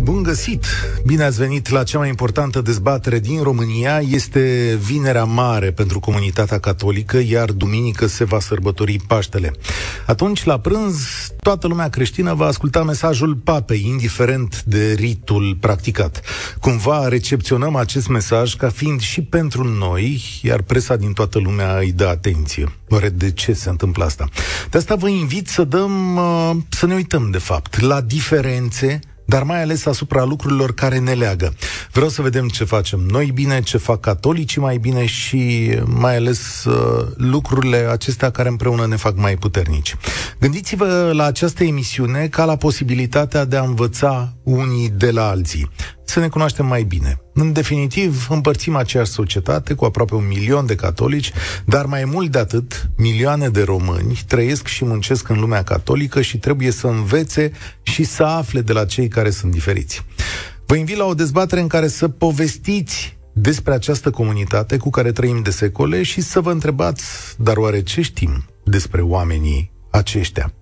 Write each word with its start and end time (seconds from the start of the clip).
bun 0.00 0.22
găsit! 0.22 0.64
Bine 1.06 1.22
ați 1.22 1.38
venit 1.38 1.68
la 1.68 1.82
cea 1.82 1.98
mai 1.98 2.08
importantă 2.08 2.60
dezbatere 2.60 3.18
din 3.18 3.42
România. 3.42 4.00
Este 4.08 4.74
Vinerea 4.82 5.24
Mare 5.24 5.70
pentru 5.70 6.00
comunitatea 6.00 6.58
catolică, 6.58 7.18
iar 7.18 7.50
duminică 7.50 8.06
se 8.06 8.24
va 8.24 8.40
sărbători 8.40 8.96
Paștele. 9.06 9.52
Atunci, 10.06 10.44
la 10.44 10.58
prânz, 10.58 11.06
toată 11.42 11.66
lumea 11.66 11.88
creștină 11.88 12.34
va 12.34 12.46
asculta 12.46 12.82
mesajul 12.82 13.34
papei, 13.34 13.84
indiferent 13.86 14.62
de 14.62 14.92
ritul 14.92 15.56
practicat. 15.60 16.20
Cumva 16.60 17.08
recepționăm 17.08 17.76
acest 17.76 18.08
mesaj 18.08 18.54
ca 18.54 18.68
fiind 18.68 19.00
și 19.00 19.22
pentru 19.22 19.64
noi, 19.64 20.40
iar 20.42 20.62
presa 20.62 20.96
din 20.96 21.12
toată 21.12 21.38
lumea 21.38 21.78
îi 21.78 21.92
dă 21.92 22.06
atenție. 22.06 22.72
Oare 22.88 23.08
de 23.08 23.30
ce 23.30 23.52
se 23.52 23.68
întâmplă 23.68 24.04
asta? 24.04 24.28
De 24.70 24.78
asta 24.78 24.94
vă 24.94 25.08
invit 25.08 25.48
să 25.48 25.64
dăm, 25.64 26.16
uh, 26.16 26.50
să 26.68 26.86
ne 26.86 26.94
uităm, 26.94 27.30
de 27.30 27.38
fapt, 27.38 27.80
la 27.80 28.00
diferențe 28.00 29.00
dar 29.30 29.42
mai 29.42 29.62
ales 29.62 29.86
asupra 29.86 30.24
lucrurilor 30.24 30.74
care 30.74 30.98
ne 30.98 31.12
leagă. 31.12 31.54
Vreau 31.92 32.08
să 32.08 32.22
vedem 32.22 32.48
ce 32.48 32.64
facem 32.64 33.00
noi 33.00 33.30
bine, 33.34 33.62
ce 33.62 33.76
fac 33.76 34.00
catolicii 34.00 34.60
mai 34.60 34.76
bine 34.76 35.06
și 35.06 35.74
mai 35.84 36.16
ales 36.16 36.64
uh, 36.64 37.06
lucrurile 37.16 37.76
acestea 37.76 38.30
care 38.30 38.48
împreună 38.48 38.86
ne 38.86 38.96
fac 38.96 39.16
mai 39.16 39.36
puternici. 39.36 39.96
Gândiți-vă 40.40 41.10
la 41.14 41.24
această 41.24 41.64
emisiune 41.64 42.26
ca 42.26 42.44
la 42.44 42.56
posibilitatea 42.56 43.44
de 43.44 43.56
a 43.56 43.62
învăța 43.62 44.34
unii 44.42 44.88
de 44.88 45.10
la 45.10 45.28
alții 45.28 45.70
să 46.10 46.20
ne 46.20 46.28
cunoaștem 46.28 46.66
mai 46.66 46.82
bine. 46.82 47.20
În 47.34 47.52
definitiv, 47.52 48.26
împărțim 48.30 48.76
aceeași 48.76 49.10
societate 49.10 49.74
cu 49.74 49.84
aproape 49.84 50.14
un 50.14 50.26
milion 50.26 50.66
de 50.66 50.74
catolici, 50.74 51.32
dar 51.64 51.86
mai 51.86 52.04
mult 52.04 52.30
de 52.30 52.38
atât, 52.38 52.90
milioane 52.96 53.48
de 53.48 53.62
români 53.62 54.20
trăiesc 54.26 54.66
și 54.66 54.84
muncesc 54.84 55.28
în 55.28 55.40
lumea 55.40 55.62
catolică 55.62 56.20
și 56.20 56.38
trebuie 56.38 56.70
să 56.70 56.86
învețe 56.86 57.52
și 57.82 58.04
să 58.04 58.22
afle 58.22 58.60
de 58.60 58.72
la 58.72 58.84
cei 58.84 59.08
care 59.08 59.19
sunt 59.28 59.52
diferiți. 59.52 60.04
Vă 60.66 60.74
invit 60.74 60.96
la 60.96 61.04
o 61.04 61.14
dezbatere 61.14 61.60
în 61.60 61.66
care 61.66 61.88
să 61.88 62.08
povestiți 62.08 63.18
despre 63.32 63.74
această 63.74 64.10
comunitate 64.10 64.76
cu 64.76 64.90
care 64.90 65.12
trăim 65.12 65.42
de 65.42 65.50
secole 65.50 66.02
și 66.02 66.20
să 66.20 66.40
vă 66.40 66.50
întrebați, 66.50 67.04
dar 67.38 67.56
oare 67.56 67.82
ce 67.82 68.02
știm 68.02 68.44
despre 68.64 69.00
oamenii 69.00 69.72
aceștia? 69.90 70.52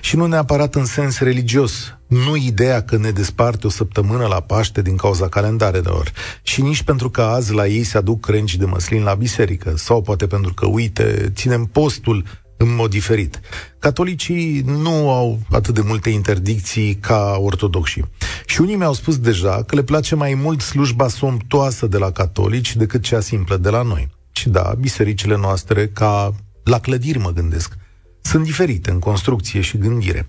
Și 0.00 0.16
nu 0.16 0.26
neapărat 0.26 0.74
în 0.74 0.84
sens 0.84 1.18
religios, 1.18 1.98
nu 2.06 2.36
ideea 2.36 2.82
că 2.82 2.96
ne 2.96 3.10
desparte 3.10 3.66
o 3.66 3.70
săptămână 3.70 4.26
la 4.26 4.40
Paște 4.40 4.82
din 4.82 4.96
cauza 4.96 5.28
calendarelor, 5.28 6.12
și 6.42 6.62
nici 6.62 6.82
pentru 6.82 7.10
că 7.10 7.22
azi 7.22 7.52
la 7.52 7.66
ei 7.66 7.82
se 7.82 7.96
aduc 7.96 8.20
crengi 8.20 8.58
de 8.58 8.64
măslin 8.64 9.02
la 9.02 9.14
biserică, 9.14 9.72
sau 9.76 10.02
poate 10.02 10.26
pentru 10.26 10.54
că, 10.54 10.66
uite, 10.66 11.32
ținem 11.34 11.64
postul 11.64 12.24
în 12.56 12.74
mod 12.74 12.90
diferit. 12.90 13.40
Catolicii 13.78 14.60
nu 14.60 15.10
au 15.10 15.38
atât 15.50 15.74
de 15.74 15.80
multe 15.84 16.10
interdicții 16.10 16.94
ca 16.94 17.36
ortodoxii. 17.38 18.10
Și 18.46 18.60
unii 18.60 18.76
mi-au 18.76 18.92
spus 18.92 19.18
deja 19.18 19.62
că 19.62 19.74
le 19.74 19.82
place 19.82 20.14
mai 20.14 20.34
mult 20.34 20.60
slujba 20.60 21.08
somptoasă 21.08 21.86
de 21.86 21.98
la 21.98 22.10
catolici 22.10 22.76
decât 22.76 23.02
cea 23.02 23.20
simplă 23.20 23.56
de 23.56 23.68
la 23.68 23.82
noi. 23.82 24.08
Și 24.32 24.48
da, 24.48 24.74
bisericile 24.80 25.36
noastre, 25.36 25.88
ca 25.88 26.34
la 26.64 26.78
clădiri 26.80 27.18
mă 27.18 27.30
gândesc, 27.30 27.76
sunt 28.22 28.44
diferite 28.44 28.90
în 28.90 28.98
construcție 28.98 29.60
și 29.60 29.78
gândire. 29.78 30.26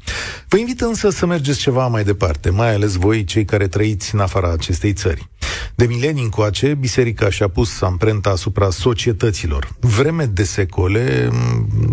Vă 0.48 0.58
invit 0.58 0.82
însă 0.82 1.10
să 1.10 1.26
mergeți 1.26 1.60
ceva 1.60 1.88
mai 1.88 2.04
departe, 2.04 2.50
mai 2.50 2.74
ales 2.74 2.94
voi, 2.94 3.24
cei 3.24 3.46
care 3.46 3.68
trăiți 3.68 4.14
în 4.14 4.20
afara 4.20 4.52
acestei 4.52 4.94
țări. 4.94 5.30
De 5.76 5.86
milenii 5.86 6.24
încoace, 6.24 6.74
biserica 6.74 7.30
și-a 7.30 7.48
pus 7.48 7.82
amprenta 7.82 8.30
asupra 8.30 8.70
societăților. 8.70 9.76
Vreme 9.80 10.26
de 10.26 10.44
secole, 10.44 11.30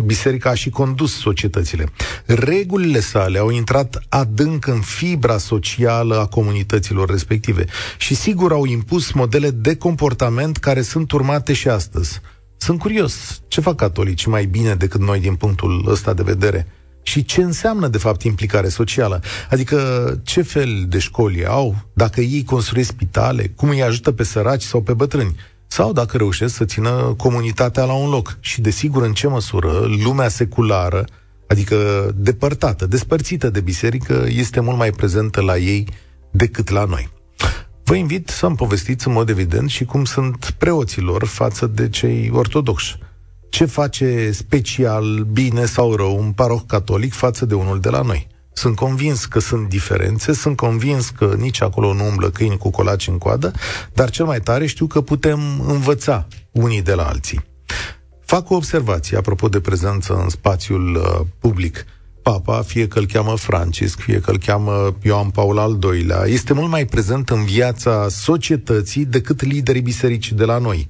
biserica 0.05 0.51
a 0.51 0.55
și 0.55 0.70
condus 0.70 1.19
societățile. 1.19 1.87
Regulile 2.27 3.01
sale 3.01 3.39
au 3.39 3.51
intrat 3.51 4.03
adânc 4.09 4.67
în 4.67 4.80
fibra 4.80 5.39
socială 5.39 6.19
a 6.19 6.27
comunităților 6.27 7.11
respective 7.11 7.64
și 7.98 8.14
sigur 8.14 8.53
au 8.53 8.64
impus 8.64 9.13
modele 9.13 9.51
de 9.51 9.77
comportament 9.77 10.57
care 10.57 10.83
sunt 10.83 11.13
urmate 11.13 11.53
și 11.53 11.69
astăzi. 11.69 12.20
Sunt 12.63 12.79
curios, 12.79 13.43
ce 13.48 13.61
fac 13.61 13.77
catolicii 13.77 14.31
mai 14.31 14.45
bine 14.45 14.75
decât 14.75 15.01
noi 15.01 15.21
din 15.21 15.35
punctul 15.35 15.85
ăsta 15.89 16.13
de 16.13 16.23
vedere? 16.23 16.67
Și 17.03 17.25
ce 17.25 17.43
înseamnă, 17.43 17.89
de 17.89 17.98
fapt, 17.98 18.23
implicare 18.23 18.69
socială? 18.69 19.23
Adică, 19.51 19.79
ce 20.25 20.43
fel 20.43 20.85
de 20.89 20.98
școli 20.98 21.47
au? 21.47 21.77
Dacă 21.93 22.21
ei 22.21 22.45
construiesc 22.45 22.91
spitale, 22.91 23.53
cum 23.57 23.69
îi 23.69 23.83
ajută 23.83 24.13
pe 24.13 24.23
săraci 24.23 24.63
sau 24.63 24.83
pe 24.83 24.93
bătrâni? 24.93 25.37
Sau 25.67 25.93
dacă 25.93 26.17
reușesc 26.17 26.55
să 26.55 26.65
țină 26.65 27.15
comunitatea 27.17 27.85
la 27.85 27.93
un 27.93 28.11
loc? 28.11 28.37
Și, 28.41 28.61
desigur, 28.61 29.03
în 29.03 29.13
ce 29.13 29.27
măsură 29.27 29.73
lumea 30.05 30.29
seculară, 30.29 31.05
adică 31.47 32.11
depărtată, 32.17 32.87
despărțită 32.87 33.51
de 33.51 33.61
biserică, 33.61 34.25
este 34.29 34.61
mult 34.61 34.77
mai 34.77 34.91
prezentă 34.91 35.41
la 35.41 35.57
ei 35.57 35.89
decât 36.31 36.69
la 36.69 36.85
noi. 36.85 37.20
Vă 37.90 37.96
invit 37.96 38.28
să-mi 38.28 38.56
povestiți 38.56 39.06
în 39.06 39.12
mod 39.12 39.28
evident 39.28 39.70
și 39.70 39.84
cum 39.84 40.05
sunt 40.05 40.55
preoților 40.58 41.24
față 41.24 41.67
de 41.67 41.89
cei 41.89 42.30
ortodoxi. 42.33 42.98
Ce 43.48 43.64
face 43.64 44.30
special, 44.30 45.27
bine 45.33 45.64
sau 45.64 45.95
rău, 45.95 46.18
un 46.18 46.33
paroh 46.33 46.61
catolic 46.67 47.12
față 47.12 47.46
de 47.46 47.55
unul 47.55 47.80
de 47.80 47.89
la 47.89 48.00
noi? 48.00 48.27
Sunt 48.52 48.77
convins 48.77 49.24
că 49.24 49.39
sunt 49.39 49.68
diferențe, 49.68 50.33
sunt 50.33 50.56
convins 50.56 51.08
că 51.08 51.34
nici 51.39 51.62
acolo 51.62 51.95
nu 51.95 52.06
umblă 52.06 52.30
câini 52.30 52.58
cu 52.58 52.70
colaci 52.70 53.08
în 53.08 53.18
coadă, 53.18 53.52
dar 53.92 54.11
cel 54.11 54.24
mai 54.24 54.40
tare 54.40 54.67
știu 54.67 54.86
că 54.86 55.00
putem 55.00 55.40
învăța 55.67 56.27
unii 56.50 56.83
de 56.83 56.95
la 56.95 57.08
alții. 57.08 57.45
Fac 58.24 58.50
o 58.50 58.55
observație 58.55 59.17
apropo 59.17 59.48
de 59.48 59.61
prezență 59.61 60.20
în 60.23 60.29
spațiul 60.29 60.95
uh, 60.95 61.27
public 61.39 61.84
papa, 62.30 62.63
fie 62.63 62.89
că 62.89 62.98
îl 62.98 63.07
cheamă 63.07 63.36
Francisc, 63.36 63.98
fie 63.98 64.20
că 64.20 64.30
îl 64.30 64.39
cheamă 64.39 64.96
Ioan 65.02 65.30
Paul 65.30 65.58
al 65.58 65.79
II-lea, 65.83 66.24
este 66.27 66.52
mult 66.52 66.68
mai 66.68 66.85
prezent 66.85 67.29
în 67.29 67.45
viața 67.45 68.08
societății 68.08 69.05
decât 69.05 69.42
liderii 69.42 69.80
bisericii 69.80 70.36
de 70.36 70.45
la 70.45 70.58
noi. 70.58 70.86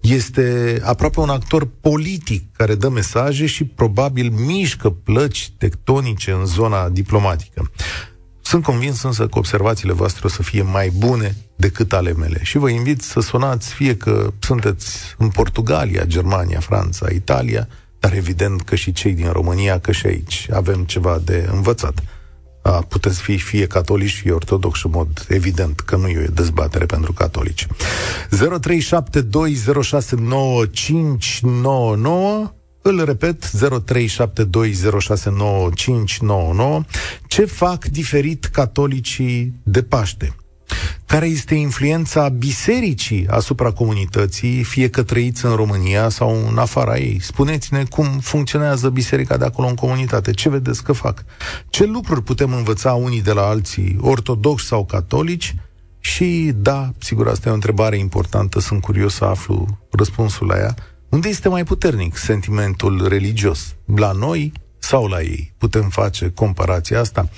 Este 0.00 0.78
aproape 0.84 1.20
un 1.20 1.28
actor 1.28 1.68
politic 1.80 2.56
care 2.56 2.74
dă 2.74 2.88
mesaje 2.88 3.46
și 3.46 3.64
probabil 3.64 4.30
mișcă 4.30 4.90
plăci 4.90 5.52
tectonice 5.58 6.30
în 6.30 6.44
zona 6.44 6.88
diplomatică. 6.88 7.70
Sunt 8.40 8.62
convins 8.62 9.02
însă 9.02 9.26
că 9.26 9.38
observațiile 9.38 9.92
voastre 9.92 10.22
o 10.24 10.28
să 10.28 10.42
fie 10.42 10.62
mai 10.62 10.90
bune 10.96 11.36
decât 11.56 11.92
ale 11.92 12.12
mele 12.12 12.40
și 12.42 12.58
vă 12.58 12.68
invit 12.68 13.02
să 13.02 13.20
sunați 13.20 13.72
fie 13.72 13.96
că 13.96 14.32
sunteți 14.38 15.14
în 15.18 15.28
Portugalia, 15.28 16.04
Germania, 16.04 16.60
Franța, 16.60 17.06
Italia, 17.10 17.68
dar 18.02 18.12
evident 18.12 18.62
că 18.62 18.74
și 18.74 18.92
cei 18.92 19.12
din 19.12 19.30
România, 19.30 19.80
că 19.80 19.92
și 19.92 20.06
aici 20.06 20.46
avem 20.52 20.84
ceva 20.84 21.20
de 21.24 21.48
învățat. 21.52 22.02
A, 22.62 22.70
puteți 22.70 23.20
fi 23.20 23.38
fie 23.38 23.66
catolici, 23.66 24.14
fie 24.14 24.32
ortodoxi, 24.32 24.86
în 24.86 24.92
mod 24.94 25.26
evident 25.28 25.80
că 25.80 25.96
nu 25.96 26.08
e 26.08 26.26
o 26.28 26.32
dezbatere 26.32 26.86
pentru 26.86 27.12
catolici. 27.12 27.66
0372069599 27.66 27.70
îl 32.82 33.04
repet, 33.04 33.44
0372069599. 33.44 33.50
Ce 37.26 37.44
fac 37.44 37.84
diferit 37.84 38.44
catolicii 38.44 39.54
de 39.62 39.82
Paște? 39.82 40.34
Care 41.06 41.26
este 41.26 41.54
influența 41.54 42.28
bisericii 42.28 43.26
asupra 43.28 43.70
comunității, 43.70 44.62
fie 44.62 44.88
că 44.88 45.02
trăiți 45.02 45.44
în 45.44 45.54
România 45.54 46.08
sau 46.08 46.46
în 46.50 46.58
afara 46.58 46.96
ei? 46.96 47.18
Spuneți-ne 47.20 47.84
cum 47.84 48.06
funcționează 48.20 48.88
biserica 48.88 49.36
de 49.36 49.44
acolo 49.44 49.68
în 49.68 49.74
comunitate, 49.74 50.30
ce 50.30 50.48
vedeți 50.48 50.82
că 50.82 50.92
fac? 50.92 51.24
Ce 51.70 51.84
lucruri 51.84 52.22
putem 52.22 52.52
învăța 52.52 52.92
unii 52.92 53.22
de 53.22 53.32
la 53.32 53.42
alții, 53.42 53.98
ortodoxi 54.00 54.66
sau 54.66 54.84
catolici? 54.84 55.54
Și 56.00 56.52
da, 56.56 56.90
sigur, 56.98 57.28
asta 57.28 57.48
e 57.48 57.52
o 57.52 57.54
întrebare 57.54 57.98
importantă, 57.98 58.60
sunt 58.60 58.80
curios 58.80 59.14
să 59.14 59.24
aflu 59.24 59.78
răspunsul 59.90 60.46
la 60.46 60.56
ea. 60.56 60.74
Unde 61.08 61.28
este 61.28 61.48
mai 61.48 61.64
puternic 61.64 62.16
sentimentul 62.16 63.08
religios? 63.08 63.74
La 63.96 64.12
noi 64.12 64.52
sau 64.82 65.06
la 65.06 65.20
ei. 65.20 65.52
Putem 65.58 65.86
face 66.00 66.32
comparația 66.34 66.98
asta. 66.98 67.22
0372069599. 67.24 67.28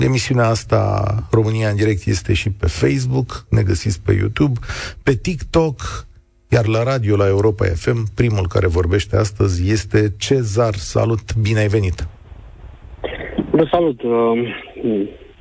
Emisiunea 0.00 0.46
asta, 0.46 0.80
România 1.30 1.68
în 1.68 1.76
direct, 1.76 2.06
este 2.06 2.32
și 2.34 2.50
pe 2.50 2.66
Facebook, 2.66 3.46
ne 3.50 3.62
găsiți 3.62 4.02
pe 4.04 4.12
YouTube, 4.12 4.58
pe 5.02 5.14
TikTok, 5.14 5.76
iar 6.48 6.66
la 6.66 6.82
radio, 6.82 7.16
la 7.16 7.26
Europa 7.26 7.64
FM, 7.64 8.14
primul 8.14 8.46
care 8.48 8.66
vorbește 8.66 9.16
astăzi 9.16 9.70
este 9.70 10.14
Cezar. 10.18 10.74
Salut, 10.74 11.36
bine 11.36 11.58
ai 11.58 11.68
venit! 11.68 12.06
Vă 13.50 13.68
salut! 13.70 14.02
Uh, 14.02 14.10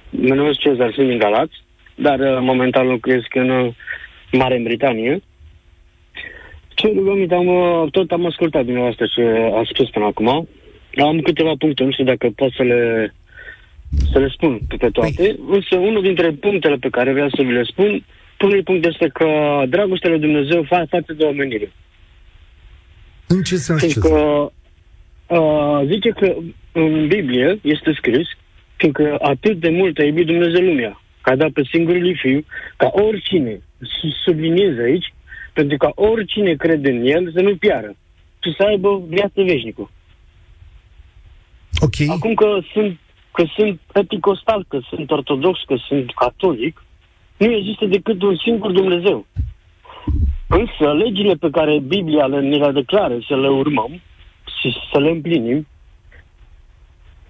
mă 0.09 0.33
numesc 0.35 0.59
Cezar, 0.59 0.91
sunt 0.93 1.07
din 1.07 1.17
Galați, 1.17 1.63
dar 1.95 2.19
uh, 2.19 2.37
momentan 2.41 2.87
locuiesc 2.87 3.35
în 3.35 3.49
uh, 3.49 3.73
Marea 4.31 4.59
Britanie 4.63 5.21
ce 6.77 6.87
rugăminte, 6.95 7.35
am, 7.35 7.47
uh, 7.47 7.91
tot 7.91 8.11
am 8.11 8.25
ascultat 8.25 8.63
dumneavoastră 8.63 9.05
ce 9.15 9.23
a 9.59 9.61
spus 9.71 9.89
până 9.89 10.05
acum. 10.05 10.47
Am 11.09 11.19
câteva 11.19 11.53
puncte, 11.57 11.83
nu 11.83 11.91
știu 11.91 12.03
dacă 12.03 12.27
pot 12.35 12.51
să 12.51 12.63
le, 12.63 13.13
să 14.11 14.19
le 14.19 14.27
spun 14.27 14.59
pe 14.77 14.89
toate. 14.89 15.11
Păi. 15.15 15.39
Însă 15.49 15.75
unul 15.75 16.01
dintre 16.01 16.31
punctele 16.31 16.75
pe 16.75 16.89
care 16.89 17.11
vreau 17.11 17.29
să 17.29 17.41
vi 17.41 17.51
le 17.51 17.63
spun 17.63 18.03
primul 18.37 18.63
punct 18.63 18.85
este 18.85 19.07
că 19.13 19.27
dragostea 19.69 20.09
lui 20.09 20.19
Dumnezeu 20.19 20.63
fa- 20.63 20.89
față 20.89 21.13
de 21.17 21.23
omenire. 21.23 21.71
În 23.27 23.41
ce 23.41 23.55
sens 23.55 23.81
ce 23.81 23.87
Fiindcă 23.87 24.51
uh, 25.27 25.81
zice 25.85 26.09
că 26.09 26.35
în 26.71 27.07
Biblie 27.07 27.59
este 27.61 27.93
scris, 27.93 28.27
fiindcă 28.75 29.17
atât 29.21 29.59
de 29.59 29.69
mult 29.69 29.97
a 29.97 30.03
iubit 30.03 30.25
Dumnezeu 30.25 30.61
lumea, 30.61 31.01
că 31.21 31.29
a 31.29 31.35
dat 31.35 31.49
pe 31.49 31.61
singurul 31.71 32.01
lui 32.01 32.15
Fiu, 32.15 32.45
ca 32.77 32.91
oricine, 32.93 33.61
su- 33.79 34.15
subliniez 34.25 34.77
aici, 34.77 35.13
pentru 35.59 35.77
ca 35.77 35.91
oricine 35.95 36.53
crede 36.53 36.89
în 36.91 37.05
El 37.05 37.31
să 37.31 37.41
nu 37.41 37.55
piară, 37.55 37.91
ci 38.39 38.49
să 38.57 38.63
aibă 38.63 39.01
viață 39.07 39.41
veșnică. 39.41 39.89
Ok. 41.85 41.97
Acum 42.09 42.33
că 42.33 42.59
sunt, 42.73 42.99
că 43.31 43.43
sunt 43.55 43.79
eticostal, 43.93 44.65
că 44.67 44.79
sunt 44.89 45.11
ortodox, 45.11 45.59
că 45.65 45.75
sunt 45.87 46.11
catolic, 46.13 46.83
nu 47.37 47.51
există 47.51 47.85
decât 47.85 48.21
un 48.21 48.35
singur 48.43 48.71
Dumnezeu. 48.71 49.25
Însă 50.47 50.93
legile 50.93 51.33
pe 51.33 51.49
care 51.49 51.79
Biblia 51.79 52.25
le, 52.25 52.39
ne 52.39 52.57
le 52.57 52.71
declară 52.71 53.17
să 53.27 53.35
le 53.35 53.49
urmăm 53.49 54.01
și 54.59 54.73
să 54.91 54.99
le 54.99 55.09
împlinim, 55.09 55.67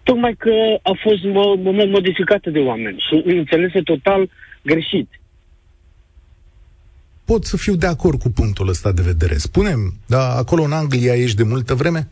tocmai 0.03 0.33
că 0.33 0.53
a 0.81 0.91
fost 1.03 1.21
mo- 1.33 1.57
mo- 1.68 1.91
modificate 1.97 2.50
de 2.50 2.59
oameni 2.59 3.03
și 3.07 3.21
înțelese 3.25 3.81
total 3.81 4.29
greșit. 4.62 5.09
Pot 7.27 7.45
să 7.45 7.57
fiu 7.57 7.75
de 7.75 7.85
acord 7.85 8.21
cu 8.21 8.29
punctul 8.29 8.68
ăsta 8.69 8.91
de 8.91 9.01
vedere. 9.01 9.38
Spunem, 9.38 9.94
da, 10.06 10.35
acolo 10.35 10.63
în 10.63 10.71
Anglia 10.71 11.15
ești 11.15 11.38
de 11.38 11.44
multă 11.44 11.74
vreme? 11.75 12.07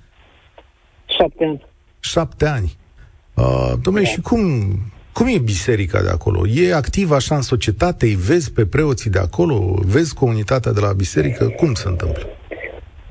Șapte 1.05 1.43
ani. 1.45 1.65
Șapte 1.99 2.45
ani. 2.45 2.77
Uh, 3.33 3.73
domnule, 3.81 4.05
Da. 4.05 4.11
și 4.11 4.21
cum, 4.21 4.41
cum 5.11 5.27
e 5.27 5.37
biserica 5.37 6.01
de 6.01 6.09
acolo? 6.09 6.47
E 6.47 6.73
activă 6.73 7.15
așa 7.15 7.35
în 7.35 7.41
societate? 7.41 8.05
Îi 8.05 8.15
vezi 8.15 8.51
pe 8.51 8.65
preoții 8.65 9.09
de 9.09 9.19
acolo? 9.19 9.79
Vezi 9.85 10.13
comunitatea 10.13 10.71
de 10.71 10.79
la 10.79 10.93
biserică? 10.93 11.47
Cum 11.47 11.73
se 11.73 11.87
întâmplă? 11.87 12.23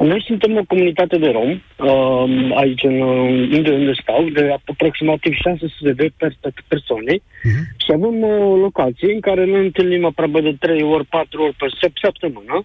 Noi 0.07 0.23
suntem 0.27 0.57
o 0.57 0.65
comunitate 0.65 1.19
de 1.19 1.31
rom, 1.31 1.51
um, 1.51 2.57
aici 2.57 2.83
în, 2.83 3.01
unde, 3.01 3.71
unde 3.71 3.93
stau, 4.03 4.29
de 4.29 4.55
aproximativ 4.67 5.33
600 5.35 5.93
de 5.93 6.11
per- 6.17 6.37
persoane 6.69 7.15
Uh-huh. 7.17 7.65
și 7.85 7.91
avem 7.93 8.23
o 8.23 8.57
locație 8.57 9.13
în 9.13 9.21
care 9.21 9.45
ne 9.45 9.59
întâlnim 9.59 10.05
aproape 10.05 10.41
de 10.41 10.53
3 10.61 10.83
ori, 10.83 11.05
4 11.05 11.43
ori 11.43 11.55
pe 11.55 11.67
săp- 11.67 12.01
săptămână, 12.03 12.65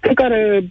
în 0.00 0.14
care 0.14 0.70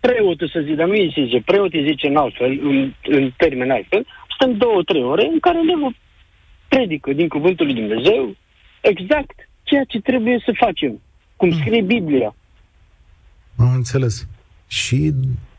preotul 0.00 0.48
să 0.48 0.60
zic, 0.64 0.76
dar 0.76 0.86
nu 0.86 0.92
îi 0.92 1.12
zice, 1.14 1.42
preotul 1.44 1.86
zice 1.86 2.06
în 2.06 2.16
altfel, 2.16 2.60
în, 2.62 2.92
în 3.02 3.32
termen 3.36 3.70
altfel, 3.70 4.06
stăm 4.34 4.56
două, 4.56 4.82
trei 4.82 5.02
ore 5.02 5.28
în 5.32 5.38
care 5.40 5.60
ne 5.60 5.74
predică 6.68 7.12
din 7.12 7.28
cuvântul 7.28 7.66
lui 7.66 7.74
Dumnezeu 7.74 8.36
exact 8.80 9.48
ceea 9.62 9.84
ce 9.84 10.00
trebuie 10.00 10.42
să 10.44 10.52
facem, 10.56 11.00
cum 11.36 11.50
scrie 11.50 11.82
Biblia. 11.82 12.34
Am 13.58 13.72
înțeles. 13.74 14.28
Și, 14.82 15.12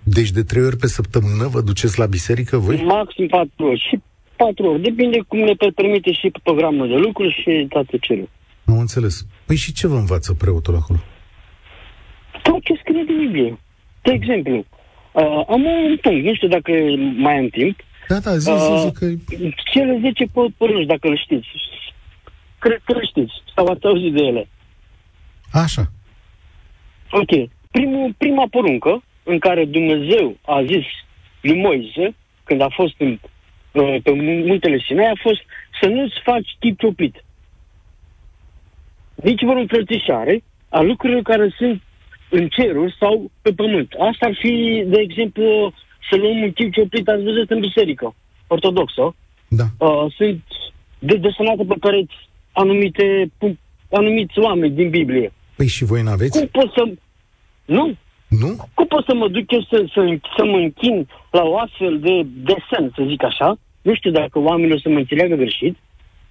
deci 0.03 0.29
de 0.31 0.43
trei 0.43 0.63
ori 0.63 0.77
pe 0.77 0.87
săptămână 0.87 1.47
vă 1.47 1.61
duceți 1.61 1.99
la 1.99 2.05
biserică 2.05 2.57
voi? 2.57 2.83
Maxim 2.83 3.27
patru 3.27 3.65
ori. 3.65 3.85
Și 3.89 3.99
patru 4.35 4.65
ori. 4.71 4.81
Depinde 4.81 5.17
cum 5.27 5.39
ne 5.39 5.53
pe- 5.53 5.71
permite 5.75 6.11
și 6.11 6.31
programul 6.43 6.87
de 6.87 6.95
lucru 6.95 7.29
și 7.29 7.65
toate 7.69 7.97
cele. 7.97 8.29
Am 8.65 8.77
înțeles. 8.79 9.25
Păi 9.45 9.55
și 9.55 9.73
ce 9.73 9.87
vă 9.87 9.95
învață 9.95 10.33
preotul 10.33 10.75
acolo? 10.75 10.99
Tot 12.43 12.63
ce 12.63 12.73
scrie 12.79 13.03
din 13.07 13.17
Biblie. 13.17 13.57
De 14.01 14.11
exemplu, 14.11 14.55
uh, 15.11 15.43
am 15.49 15.63
un 15.65 15.97
punct, 16.01 16.23
nu 16.25 16.33
știu 16.35 16.47
dacă 16.47 16.71
mai 17.17 17.37
am 17.37 17.47
timp. 17.47 17.79
Da, 18.07 18.19
da, 18.19 18.37
zi, 18.37 18.51
zi, 18.51 18.79
zi 18.85 18.91
că... 18.99 19.05
Cele 19.71 19.99
10 20.01 20.25
po- 20.25 20.57
porunci, 20.57 20.85
dacă 20.85 21.07
le 21.07 21.15
știți. 21.15 21.47
Cred 22.59 22.81
că 22.85 22.93
le 22.93 23.05
știți. 23.09 23.33
Sau 23.55 23.65
ați 23.65 23.85
auzit 23.85 24.13
de 24.13 24.21
ele. 24.21 24.47
Așa. 25.51 25.91
Ok. 27.11 27.49
Primul, 27.77 28.13
prima 28.17 28.47
poruncă 28.51 29.03
în 29.23 29.39
care 29.39 29.65
Dumnezeu 29.65 30.37
a 30.45 30.63
zis 30.63 30.85
lui 31.41 31.61
Moise, 31.61 32.15
când 32.43 32.61
a 32.61 32.69
fost 32.69 32.95
în, 32.97 33.19
uh, 33.71 33.95
pe 34.03 34.11
muntele 34.49 34.79
Sinai, 34.87 35.05
a 35.05 35.19
fost 35.21 35.41
să 35.81 35.87
nu-ți 35.87 36.19
faci 36.23 36.55
tip 36.59 36.79
cioplit. 36.79 37.23
Nici 39.15 39.41
vor 39.41 39.57
înfățișare 39.57 40.43
a 40.69 40.81
lucrurilor 40.81 41.21
care 41.21 41.53
sunt 41.57 41.81
în 42.29 42.47
ceruri 42.47 42.95
sau 42.99 43.31
pe 43.41 43.51
pământ. 43.51 43.93
Asta 43.93 44.25
ar 44.25 44.35
fi, 44.39 44.83
de 44.85 44.99
exemplu, 44.99 45.73
să 46.09 46.15
luăm 46.15 46.41
un 46.41 46.51
tip 46.51 46.73
cioplit, 46.73 47.07
ați 47.07 47.23
văzut 47.23 47.49
în 47.49 47.59
biserică 47.59 48.15
ortodoxă. 48.47 49.15
Da. 49.47 49.65
Uh, 49.77 50.13
sunt 50.17 50.43
de 50.99 51.15
desenate 51.15 51.63
pe 51.67 51.75
pereți 51.79 52.15
anumite, 52.51 53.31
pu- 53.37 53.57
anumiți 53.91 54.39
oameni 54.39 54.75
din 54.75 54.89
Biblie. 54.89 55.31
Păi 55.55 55.67
și 55.67 55.83
voi 55.83 56.01
n-aveți? 56.01 56.39
Cum 56.39 56.47
pot 56.47 56.71
să... 56.71 56.83
Nu, 57.65 57.95
Nu? 58.27 58.55
cum 58.73 58.85
pot 58.87 59.05
să 59.05 59.13
mă 59.15 59.27
duc 59.27 59.51
eu 59.51 59.61
să, 59.61 59.85
să, 59.93 60.17
să 60.37 60.45
mă 60.45 60.57
închin 60.57 61.07
la 61.31 61.43
o 61.43 61.57
astfel 61.57 61.99
de 61.99 62.21
desen, 62.25 62.91
să 62.95 63.03
zic 63.07 63.23
așa? 63.23 63.57
Nu 63.81 63.95
știu 63.95 64.11
dacă 64.11 64.39
oamenii 64.39 64.75
o 64.75 64.79
să 64.79 64.89
mă 64.89 64.97
înțeleagă 64.97 65.35
greșit, 65.35 65.77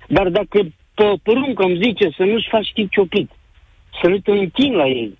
dar 0.08 0.28
dacă 0.28 0.58
pe 0.94 1.04
poruncă 1.22 1.62
îmi 1.62 1.80
zice 1.82 2.10
să 2.16 2.22
nu-și 2.22 2.48
faci 2.50 2.70
chip 2.74 2.90
cioplit, 2.90 3.30
să 4.02 4.08
nu 4.08 4.18
te 4.18 4.30
închin 4.30 4.72
la 4.74 4.86
ei 4.86 5.18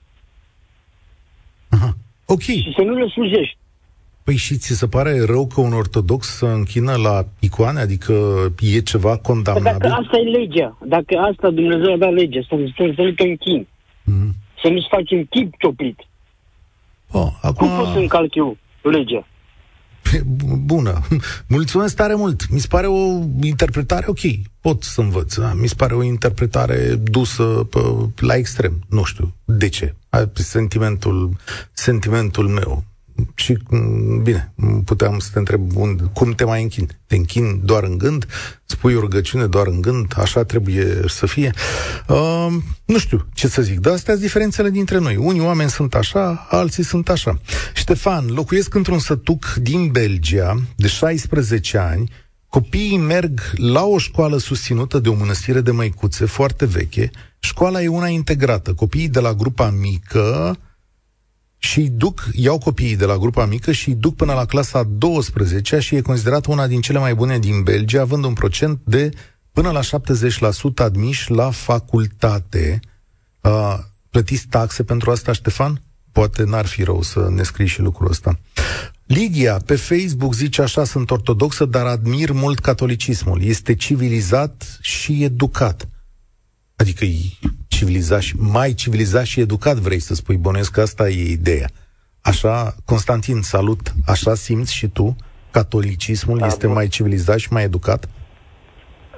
Aha. 1.70 1.92
Ok. 2.26 2.40
și 2.40 2.72
să 2.76 2.82
nu 2.82 2.94
le 2.94 3.08
slujești. 3.08 3.56
Păi 4.24 4.36
și 4.36 4.56
ți 4.56 4.72
se 4.78 4.86
pare 4.86 5.24
rău 5.24 5.46
că 5.46 5.60
un 5.60 5.72
ortodox 5.72 6.26
să 6.26 6.46
închină 6.46 6.94
la 6.96 7.24
icoane? 7.40 7.80
Adică 7.80 8.12
e 8.60 8.80
ceva 8.80 9.08
Păi 9.08 9.16
Dacă 9.16 9.28
condamnabil? 9.32 9.90
asta 9.90 10.16
e 10.18 10.28
legea, 10.38 10.78
dacă 10.84 11.18
asta 11.18 11.50
Dumnezeu 11.50 11.92
a 11.92 11.96
dat 11.96 12.12
lege, 12.12 12.40
să, 12.40 12.56
să, 12.76 12.92
să 12.94 13.02
nu 13.02 13.10
te 13.10 13.22
închin, 13.22 13.56
Mm. 13.58 13.66
Să 14.64 14.70
nu-ți 14.70 14.88
faci 14.90 15.10
un 15.10 15.24
chip 15.26 15.54
cioplit, 15.58 15.98
Oh, 17.10 17.28
acum... 17.42 17.66
cum 17.68 17.76
pot 17.76 17.92
să 17.92 17.98
încalc 17.98 18.34
eu 18.34 18.56
legea? 18.82 19.26
Pe- 20.02 20.22
Bună. 20.64 21.00
Mulțumesc 21.56 21.96
tare 21.96 22.14
mult. 22.14 22.48
Mi 22.50 22.58
se 22.58 22.66
pare 22.70 22.86
o 22.86 23.18
interpretare 23.42 24.04
ok. 24.08 24.18
Pot 24.60 24.82
să 24.82 25.00
învăț. 25.00 25.34
Da? 25.36 25.52
Mi 25.54 25.66
se 25.68 25.74
pare 25.74 25.94
o 25.94 26.02
interpretare 26.02 26.94
dusă 26.94 27.42
pe, 27.70 27.78
la 28.16 28.34
extrem. 28.34 28.80
Nu 28.88 29.04
știu 29.04 29.34
de 29.44 29.68
ce. 29.68 29.94
Ai 30.08 30.30
Sentimentul, 30.34 31.30
sentimentul 31.72 32.48
meu. 32.48 32.84
Și, 33.34 33.58
m, 33.68 34.22
bine, 34.22 34.52
m, 34.54 34.80
puteam 34.82 35.18
să 35.18 35.28
te 35.32 35.38
întreb 35.38 35.76
unde, 35.76 36.02
cum 36.12 36.32
te 36.32 36.44
mai 36.44 36.62
închin. 36.62 36.88
Te 37.06 37.16
închin 37.16 37.60
doar 37.64 37.82
în 37.82 37.98
gând? 37.98 38.26
Spui 38.64 38.94
o 38.94 39.00
rugăciune 39.00 39.46
doar 39.46 39.66
în 39.66 39.80
gând? 39.80 40.12
Așa 40.16 40.42
trebuie 40.42 41.04
să 41.06 41.26
fie? 41.26 41.52
Uh, 42.08 42.46
nu 42.84 42.98
știu 42.98 43.26
ce 43.34 43.48
să 43.48 43.62
zic, 43.62 43.78
dar 43.80 43.92
astea 43.92 44.12
sunt 44.12 44.26
diferențele 44.26 44.70
dintre 44.70 44.98
noi. 44.98 45.16
Unii 45.16 45.40
oameni 45.40 45.70
sunt 45.70 45.94
așa, 45.94 46.46
alții 46.50 46.84
sunt 46.84 47.08
așa. 47.08 47.40
Ștefan, 47.74 48.26
locuiesc 48.26 48.74
într-un 48.74 48.98
sătuc 48.98 49.54
din 49.54 49.88
Belgia 49.88 50.62
de 50.76 50.88
16 50.88 51.78
ani. 51.78 52.10
Copiii 52.48 52.96
merg 52.96 53.40
la 53.56 53.84
o 53.84 53.98
școală 53.98 54.38
susținută 54.38 54.98
de 54.98 55.08
o 55.08 55.14
mănăstire 55.14 55.60
de 55.60 55.70
măicuțe 55.70 56.24
foarte 56.24 56.66
veche. 56.66 57.10
Școala 57.38 57.82
e 57.82 57.88
una 57.88 58.08
integrată. 58.08 58.74
Copiii 58.74 59.08
de 59.08 59.20
la 59.20 59.34
grupa 59.34 59.70
mică 59.70 60.56
și 61.64 61.78
îi 61.78 61.88
duc, 61.88 62.28
iau 62.32 62.58
copiii 62.58 62.96
de 62.96 63.04
la 63.04 63.16
grupa 63.16 63.46
mică 63.46 63.72
și 63.72 63.88
îi 63.88 63.94
duc 63.94 64.16
până 64.16 64.32
la 64.32 64.44
clasa 64.44 64.82
12 64.82 65.78
și 65.78 65.94
e 65.94 66.00
considerată 66.00 66.50
una 66.50 66.66
din 66.66 66.80
cele 66.80 66.98
mai 66.98 67.14
bune 67.14 67.38
din 67.38 67.62
Belgia, 67.62 68.00
având 68.00 68.24
un 68.24 68.32
procent 68.32 68.80
de 68.84 69.10
până 69.52 69.70
la 69.70 69.80
70% 69.80 69.82
admiși 70.74 71.30
la 71.30 71.50
facultate. 71.50 72.80
Uh, 73.40 73.78
plătiți 74.10 74.46
taxe 74.46 74.84
pentru 74.84 75.10
asta, 75.10 75.32
Ștefan? 75.32 75.82
Poate 76.12 76.42
n-ar 76.42 76.66
fi 76.66 76.82
rău 76.82 77.02
să 77.02 77.28
ne 77.30 77.42
scrii 77.42 77.66
și 77.66 77.80
lucrul 77.80 78.10
ăsta. 78.10 78.38
Lidia, 79.06 79.56
pe 79.66 79.76
Facebook 79.76 80.34
zice 80.34 80.62
așa, 80.62 80.84
sunt 80.84 81.10
ortodoxă, 81.10 81.64
dar 81.64 81.86
admir 81.86 82.32
mult 82.32 82.58
catolicismul. 82.58 83.42
Este 83.42 83.74
civilizat 83.74 84.78
și 84.80 85.22
educat. 85.22 85.88
Adică 86.76 87.04
e 87.04 87.20
civilizat 87.78 88.20
și, 88.20 88.34
mai 88.52 88.72
civilizat 88.82 89.24
și 89.24 89.40
educat, 89.40 89.76
vrei 89.76 89.98
să 89.98 90.14
spui, 90.14 90.36
bănuiesc 90.36 90.72
că 90.72 90.80
asta 90.80 91.08
e 91.08 91.30
ideea. 91.40 91.68
Așa, 92.22 92.74
Constantin, 92.84 93.40
salut, 93.40 93.80
așa 94.06 94.34
simți 94.34 94.74
și 94.74 94.86
tu? 94.88 95.16
Catolicismul 95.50 96.38
Da, 96.38 96.46
este 96.46 96.66
bun. 96.66 96.74
mai 96.74 96.86
civilizat 96.88 97.38
și 97.38 97.52
mai 97.52 97.64
educat? 97.64 98.08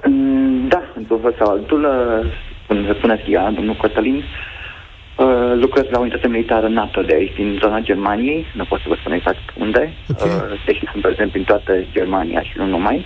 Mm, 0.05 0.67
Da, 0.67 0.81
într-un 0.95 1.19
fel 1.21 1.35
sau 1.39 1.47
altul, 1.55 1.81
uh, 1.83 2.31
spune, 2.63 2.93
spune 2.97 3.23
ea, 3.29 3.51
domnul 3.51 3.77
Cătălin, 3.81 4.15
uh, 4.23 5.51
lucrez 5.63 5.85
la 5.91 5.99
unitate 5.99 6.27
militară 6.27 6.67
NATO 6.67 7.01
de 7.01 7.13
aici, 7.13 7.35
din 7.35 7.59
zona 7.61 7.79
Germaniei, 7.79 8.45
nu 8.55 8.65
pot 8.65 8.79
să 8.79 8.85
vă 8.87 8.95
spun 8.99 9.11
exact 9.11 9.43
unde, 9.59 9.93
Ok. 10.11 10.23
uh, 10.25 10.31
deși 10.65 10.83
sunt 10.91 11.01
prezent 11.01 11.31
prin 11.31 11.43
toată 11.43 11.71
Germania 11.91 12.41
și 12.41 12.53
nu 12.57 12.65
numai. 12.65 13.05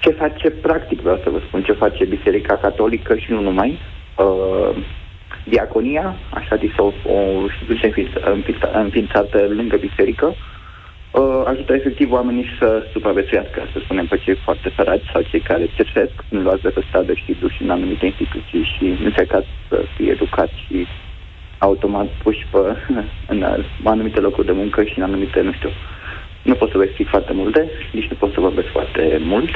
Ce 0.00 0.10
face, 0.10 0.50
practic, 0.50 1.00
vreau 1.00 1.20
să 1.24 1.30
vă 1.30 1.40
spun, 1.46 1.62
ce 1.62 1.72
face 1.72 2.04
Biserica 2.04 2.54
Catolică 2.56 3.16
și 3.16 3.30
nu 3.30 3.40
numai, 3.40 3.78
uh, 4.16 4.76
diaconia, 5.44 6.16
așa 6.30 6.56
zis, 6.56 6.76
o, 6.76 6.92
o 7.12 7.18
instituție 7.42 7.88
înființ- 7.88 8.24
înființ- 8.24 8.72
înființată 8.72 9.38
lângă 9.48 9.76
biserică, 9.76 10.34
uh, 11.10 11.42
ajută 11.44 11.74
efectiv 11.74 12.12
oamenii 12.12 12.46
să 12.58 12.86
supraviețuiască, 12.92 13.62
să 13.72 13.78
spunem, 13.78 14.06
pe 14.06 14.16
cei 14.16 14.34
foarte 14.34 14.72
săraci 14.76 15.10
sau 15.12 15.22
cei 15.22 15.40
care 15.40 15.70
cerșesc, 15.74 16.12
nu 16.28 16.40
luați 16.40 16.62
de 16.62 16.68
pe 16.68 16.82
stradă 16.88 17.12
și 17.14 17.36
duși 17.40 17.62
în 17.62 17.70
anumite 17.70 18.06
instituții 18.06 18.62
și 18.62 18.84
încercați 19.04 19.48
să 19.68 19.82
fie 19.96 20.10
educați 20.10 20.54
fi 20.68 20.86
automat 21.58 22.06
puși 22.22 22.46
pe, 22.50 22.58
în 23.32 23.46
anumite 23.84 24.20
locuri 24.20 24.46
de 24.46 24.52
muncă 24.52 24.82
și 24.84 24.98
în 24.98 25.04
anumite, 25.04 25.40
nu 25.40 25.52
știu, 25.52 25.70
nu 26.42 26.54
pot 26.54 26.70
să 26.70 26.76
vă 26.76 26.82
explic 26.82 27.08
foarte 27.08 27.32
multe, 27.32 27.70
nici 27.92 28.08
nu 28.08 28.16
pot 28.16 28.32
să 28.32 28.40
vorbesc 28.40 28.68
foarte 28.68 29.20
mult. 29.22 29.50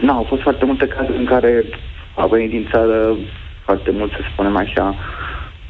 Nu, 0.00 0.12
au 0.12 0.22
fost 0.22 0.42
foarte 0.42 0.64
multe 0.64 0.86
cazuri 0.86 1.18
în 1.18 1.24
care 1.24 1.64
a 2.16 2.26
venit 2.26 2.50
din 2.50 2.68
țară 2.72 3.16
foarte 3.64 3.90
mult, 3.90 4.10
să 4.10 4.18
spunem 4.32 4.56
așa, 4.56 4.94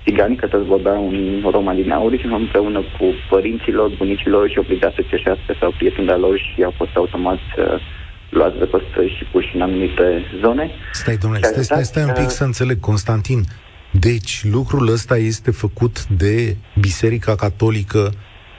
țigani, 0.04 0.36
că 0.36 0.46
toți 0.46 0.66
vorbeau 0.66 1.06
un 1.06 1.48
roman 1.50 1.76
din 1.82 1.90
aur 1.90 2.18
și 2.18 2.26
împreună 2.26 2.80
cu 2.80 3.04
părinților, 3.30 3.90
bunicilor 3.98 4.50
și 4.50 4.58
obligați 4.58 4.94
să 4.94 5.02
cerșească 5.08 5.56
sau 5.60 5.74
prieteni 5.76 6.08
lor 6.08 6.38
și 6.38 6.62
au 6.62 6.74
fost 6.76 6.90
automat 6.94 7.38
uh, 7.58 7.80
luați 8.28 8.58
de 8.58 8.64
păstră 8.64 9.02
și 9.06 9.24
puși 9.32 9.54
în 9.54 9.60
anumite 9.60 10.22
zone. 10.40 10.70
Stai, 10.92 11.16
domnule, 11.16 11.42
stai, 11.42 11.64
stai, 11.64 11.84
stai 11.84 12.02
un 12.02 12.12
pic 12.12 12.30
să 12.30 12.44
înțeleg, 12.44 12.80
Constantin. 12.80 13.40
Deci, 13.90 14.44
lucrul 14.44 14.88
ăsta 14.88 15.16
este 15.16 15.50
făcut 15.50 16.06
de 16.06 16.56
Biserica 16.80 17.34
Catolică 17.34 18.12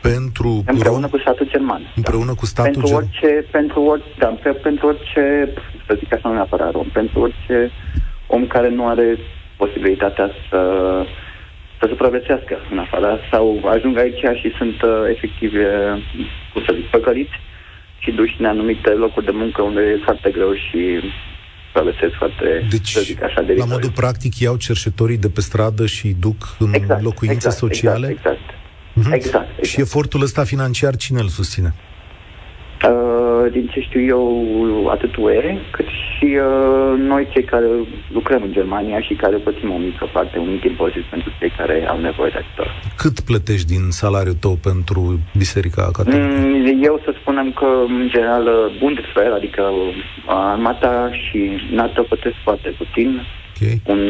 pentru... 0.09 0.63
Împreună 0.65 1.07
cu 1.07 1.17
statul 1.17 1.47
german. 1.49 1.81
Împreună 1.95 2.33
da. 2.33 2.39
cu 2.39 2.45
statul 2.45 2.71
pentru 2.71 2.87
german. 2.89 3.09
Orice, 3.09 3.47
pentru, 3.51 3.81
orice, 3.81 4.13
da, 4.19 4.27
pentru 4.67 4.87
orice, 4.87 5.53
să 5.85 5.95
zic 5.99 6.13
așa, 6.13 6.27
nu 6.29 6.33
neapărat 6.33 6.71
rom, 6.71 6.87
pentru 6.93 7.19
orice 7.19 7.71
om 8.27 8.47
care 8.47 8.69
nu 8.69 8.87
are 8.87 9.17
posibilitatea 9.57 10.27
să, 10.49 10.61
să 11.79 11.85
supraviețuiască 11.87 12.55
în 12.71 12.77
afară 12.77 13.19
sau 13.31 13.45
ajung 13.75 13.97
aici 13.97 14.23
și 14.41 14.53
sunt 14.57 14.81
uh, 14.81 14.89
efectiv, 15.15 15.51
uh, 15.53 16.01
cum 16.53 16.61
să 16.65 16.73
zic, 16.75 16.85
păcăliți 16.85 17.37
și 17.97 18.11
duși 18.11 18.35
în 18.39 18.45
anumite 18.45 18.89
locuri 18.89 19.25
de 19.25 19.31
muncă 19.33 19.61
unde 19.61 19.81
e 19.81 20.03
foarte 20.03 20.29
greu 20.31 20.53
și 20.53 20.81
supraviețuiesc 21.65 22.15
foarte, 22.15 22.67
deci, 22.69 22.89
să 22.89 23.01
zic 23.01 23.23
așa, 23.23 23.41
de 23.41 23.53
la 23.57 23.65
modul 23.65 23.91
practic 23.91 24.39
iau 24.39 24.55
cerșetorii 24.55 25.17
de 25.17 25.29
pe 25.29 25.41
stradă 25.41 25.85
și 25.85 26.15
duc 26.19 26.55
în 26.59 26.73
exact, 26.73 27.03
locuințe 27.03 27.35
exact, 27.35 27.55
sociale? 27.55 28.07
Exact, 28.09 28.35
exact. 28.35 28.54
Mm-hmm. 28.95 29.13
exact, 29.13 29.49
exact. 29.49 29.65
Și 29.65 29.79
efortul 29.79 30.21
ăsta 30.21 30.43
financiar 30.43 30.95
cine 30.95 31.19
îl 31.19 31.27
susține? 31.27 31.73
Uh, 32.83 33.51
din 33.51 33.69
ce 33.71 33.79
știu 33.79 34.01
eu, 34.01 34.23
atât 34.89 35.15
UE, 35.15 35.57
cât 35.71 35.85
și 35.85 36.25
uh, 36.25 36.97
noi 36.97 37.27
cei 37.33 37.43
care 37.43 37.65
lucrăm 38.13 38.41
în 38.43 38.51
Germania 38.51 38.99
și 39.01 39.13
care 39.13 39.35
plătim 39.37 39.71
o 39.71 39.77
mică 39.77 40.09
parte, 40.13 40.37
un 40.37 40.51
mic 40.51 40.63
impozit 40.63 41.03
pentru 41.03 41.29
cei 41.39 41.51
care 41.57 41.85
au 41.87 41.99
nevoie 41.99 42.29
de 42.33 42.37
ajutor. 42.37 42.67
Cât 42.97 43.19
plătești 43.19 43.67
din 43.67 43.83
salariul 43.89 44.37
tău 44.39 44.55
pentru 44.69 45.19
Biserica 45.37 45.89
Catolică? 45.93 46.25
Mm, 46.25 46.83
eu 46.83 47.01
să 47.05 47.11
spunem 47.19 47.51
că, 47.51 47.69
în 47.87 48.07
general, 48.09 48.71
Bundeswehr, 48.79 49.31
adică 49.31 49.63
armata 50.25 51.09
și 51.23 51.39
NATO 51.71 52.01
plătesc 52.01 52.35
foarte 52.43 52.69
puțin, 52.77 53.09
okay. 53.55 53.81
un 53.93 54.01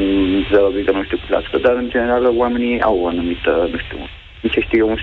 0, 0.52 0.98
nu 0.98 1.04
știu 1.04 1.18
cât 1.52 1.62
dar, 1.62 1.76
în 1.76 1.90
general, 1.90 2.24
oamenii 2.38 2.82
au 2.82 3.00
o 3.02 3.08
anumită, 3.08 3.70
nu 3.72 3.78
știu, 3.78 3.98
din 4.46 4.54
ce 4.54 4.62
știu 4.68 4.78
eu, 4.78 4.90
un 4.90 4.98
6,3-6,4%. 4.98 5.02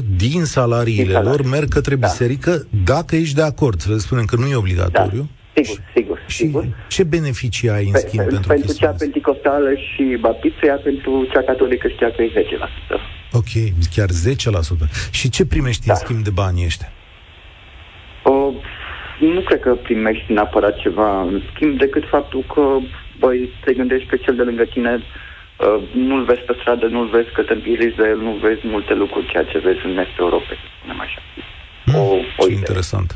6,4% 0.00 0.04
din 0.16 0.44
salariile 0.44 1.04
din 1.04 1.22
lor 1.22 1.42
merg 1.50 1.68
către 1.68 1.94
da. 1.94 2.06
biserică, 2.06 2.66
dacă 2.84 3.16
ești 3.16 3.34
de 3.34 3.42
acord, 3.42 3.80
să 3.80 3.90
le 3.90 3.96
spunem 3.96 4.24
că 4.24 4.36
nu 4.36 4.46
e 4.46 4.56
obligatoriu. 4.56 5.18
Da. 5.18 5.26
Sigur, 5.62 5.78
sigur, 5.94 6.22
și 6.26 6.36
sigur. 6.36 6.66
ce 6.88 7.04
beneficii 7.04 7.70
ai 7.70 7.84
în 7.84 7.92
pe, 7.92 7.98
schimb 7.98 8.24
pe, 8.24 8.30
pentru 8.30 8.48
Pentru 8.48 8.72
cea 8.72 8.94
penticostală 8.98 9.74
și 9.74 10.16
baptistă, 10.20 10.66
iar 10.66 10.78
pentru 10.78 11.26
cea 11.32 11.42
catolică 11.42 11.88
știa 11.88 12.10
că 12.10 12.22
e 12.22 12.32
10%. 12.32 12.36
Ok, 13.32 13.50
chiar 13.94 14.08
10%. 14.08 14.12
Și 15.10 15.30
ce 15.30 15.46
primești 15.46 15.86
da. 15.86 15.92
în 15.92 15.98
schimb 15.98 16.24
de 16.24 16.30
banii 16.30 16.64
ăștia? 16.64 16.92
O, 18.22 18.52
nu 19.20 19.40
cred 19.40 19.60
că 19.60 19.74
primești 19.74 20.32
neapărat 20.32 20.76
ceva 20.76 21.22
în 21.22 21.42
schimb, 21.52 21.78
decât 21.78 22.04
faptul 22.08 22.44
că 22.54 22.78
băi, 23.24 23.50
te 23.64 23.72
gândești 23.72 24.08
pe 24.08 24.16
cel 24.24 24.34
de 24.36 24.42
lângă 24.48 24.64
tine, 24.64 24.92
uh, 24.98 25.78
nu-l 26.08 26.24
vezi 26.30 26.44
pe 26.48 26.54
stradă, 26.60 26.86
nu-l 26.86 27.08
vezi 27.16 27.30
că 27.36 27.42
te 27.42 27.52
împiriți 27.52 27.96
de 27.96 28.06
el, 28.12 28.20
nu 28.26 28.32
vezi 28.46 28.62
multe 28.74 28.94
lucruri, 28.94 29.30
ceea 29.32 29.44
ce 29.50 29.58
vezi 29.58 29.80
în 29.84 29.98
estul 30.04 30.24
Europei, 30.26 30.58
să 30.62 30.68
spunem 30.76 31.00
așa. 31.06 31.20
Hmm, 31.84 31.94
o, 32.00 32.04
o 32.40 32.44
ce 32.44 32.52
idee. 32.52 32.58
interesant. 32.62 33.10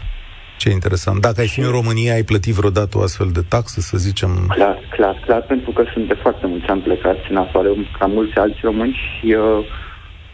Ce 0.63 0.71
interesant. 0.71 1.19
Dacă 1.21 1.41
ai 1.41 1.55
fi 1.55 1.61
în 1.61 1.73
România, 1.79 2.13
ai 2.15 2.31
plătit 2.31 2.55
vreodată 2.61 2.93
o 2.99 3.03
astfel 3.03 3.31
de 3.39 3.45
taxă, 3.55 3.81
să 3.81 3.97
zicem? 4.07 4.31
Clar, 4.59 4.79
clar, 4.97 5.17
clar, 5.27 5.43
pentru 5.43 5.71
că 5.71 5.83
sunt 5.93 6.07
de 6.09 6.21
foarte 6.25 6.47
mulți 6.47 6.69
ani 6.73 6.81
plecați 6.81 7.31
în 7.31 7.37
afară, 7.37 7.69
ca 7.99 8.07
mulți 8.07 8.39
alți 8.39 8.61
români 8.63 8.97
și 9.05 9.27
uh, 9.33 9.65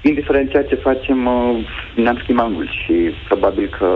indiferent 0.02 0.50
ceea 0.50 0.64
ce 0.70 0.84
facem, 0.88 1.26
uh, 1.26 1.66
ne-am 1.94 2.18
schimbat 2.22 2.50
mult 2.50 2.70
și 2.82 2.94
probabil 3.28 3.66
că 3.78 3.88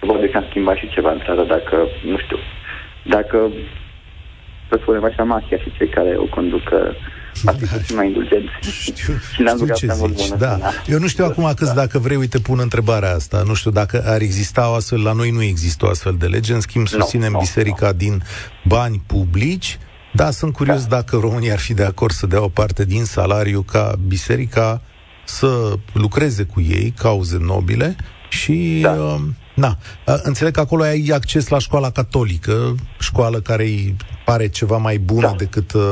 probabil 0.00 0.28
că 0.30 0.36
am 0.36 0.46
schimbat 0.48 0.76
și 0.76 0.92
ceva 0.96 1.10
în 1.12 1.22
țară 1.26 1.44
dacă, 1.44 1.76
nu 2.10 2.18
știu, 2.18 2.38
dacă 3.02 3.50
să 4.70 4.78
spunem 4.80 5.04
așa, 5.04 5.22
mafia 5.22 5.58
și 5.58 5.72
cei 5.76 5.88
care 5.88 6.14
o 6.16 6.24
conduc 6.24 6.66
ar 7.44 7.54
fi 7.58 7.64
puțin 7.64 7.96
mai 7.96 8.06
indulgenți. 8.06 8.50
Știu, 8.60 9.14
și 9.34 9.42
știu 9.46 9.74
ce 9.74 9.86
zici, 9.92 10.28
bună 10.28 10.36
da. 10.38 10.58
Eu 10.86 10.98
nu 10.98 11.06
știu 11.06 11.24
acum 11.24 11.52
câți, 11.56 11.74
da. 11.74 11.80
dacă 11.80 11.98
vrei, 11.98 12.16
uite, 12.16 12.38
pun 12.38 12.58
întrebarea 12.58 13.14
asta. 13.14 13.42
Nu 13.46 13.54
știu 13.54 13.70
dacă 13.70 14.02
ar 14.06 14.20
exista 14.20 14.70
o 14.70 14.74
astfel, 14.74 15.02
la 15.02 15.12
noi 15.12 15.30
nu 15.30 15.42
există 15.42 15.86
o 15.86 15.88
astfel 15.88 16.16
de 16.18 16.26
lege, 16.26 16.52
în 16.52 16.60
schimb 16.60 16.88
susținem 16.88 17.32
no, 17.32 17.38
biserica 17.38 17.86
no. 17.86 17.92
din 17.92 18.22
bani 18.64 19.02
publici, 19.06 19.78
da, 20.12 20.30
sunt 20.30 20.52
curios 20.52 20.86
da. 20.86 20.96
dacă 20.96 21.16
România 21.16 21.52
ar 21.52 21.58
fi 21.58 21.74
de 21.74 21.84
acord 21.84 22.12
să 22.12 22.26
dea 22.26 22.42
o 22.42 22.48
parte 22.48 22.84
din 22.84 23.04
salariu 23.04 23.62
ca 23.62 23.94
biserica 24.06 24.82
să 25.24 25.72
lucreze 25.92 26.42
cu 26.42 26.60
ei, 26.60 26.94
cauze 26.96 27.38
nobile, 27.40 27.96
și 28.28 28.78
da. 28.82 28.90
uh, 28.90 29.20
na, 29.54 29.76
uh, 30.06 30.14
înțeleg 30.22 30.52
că 30.52 30.60
acolo 30.60 30.82
ai 30.82 31.10
acces 31.12 31.48
la 31.48 31.58
școala 31.58 31.90
catolică, 31.90 32.74
școală 32.98 33.40
care 33.40 33.62
îi 33.62 33.96
pare 34.30 34.48
ceva 34.48 34.76
mai 34.76 34.96
bună 35.10 35.30
da. 35.32 35.42
decât 35.44 35.72
uh, 35.72 35.82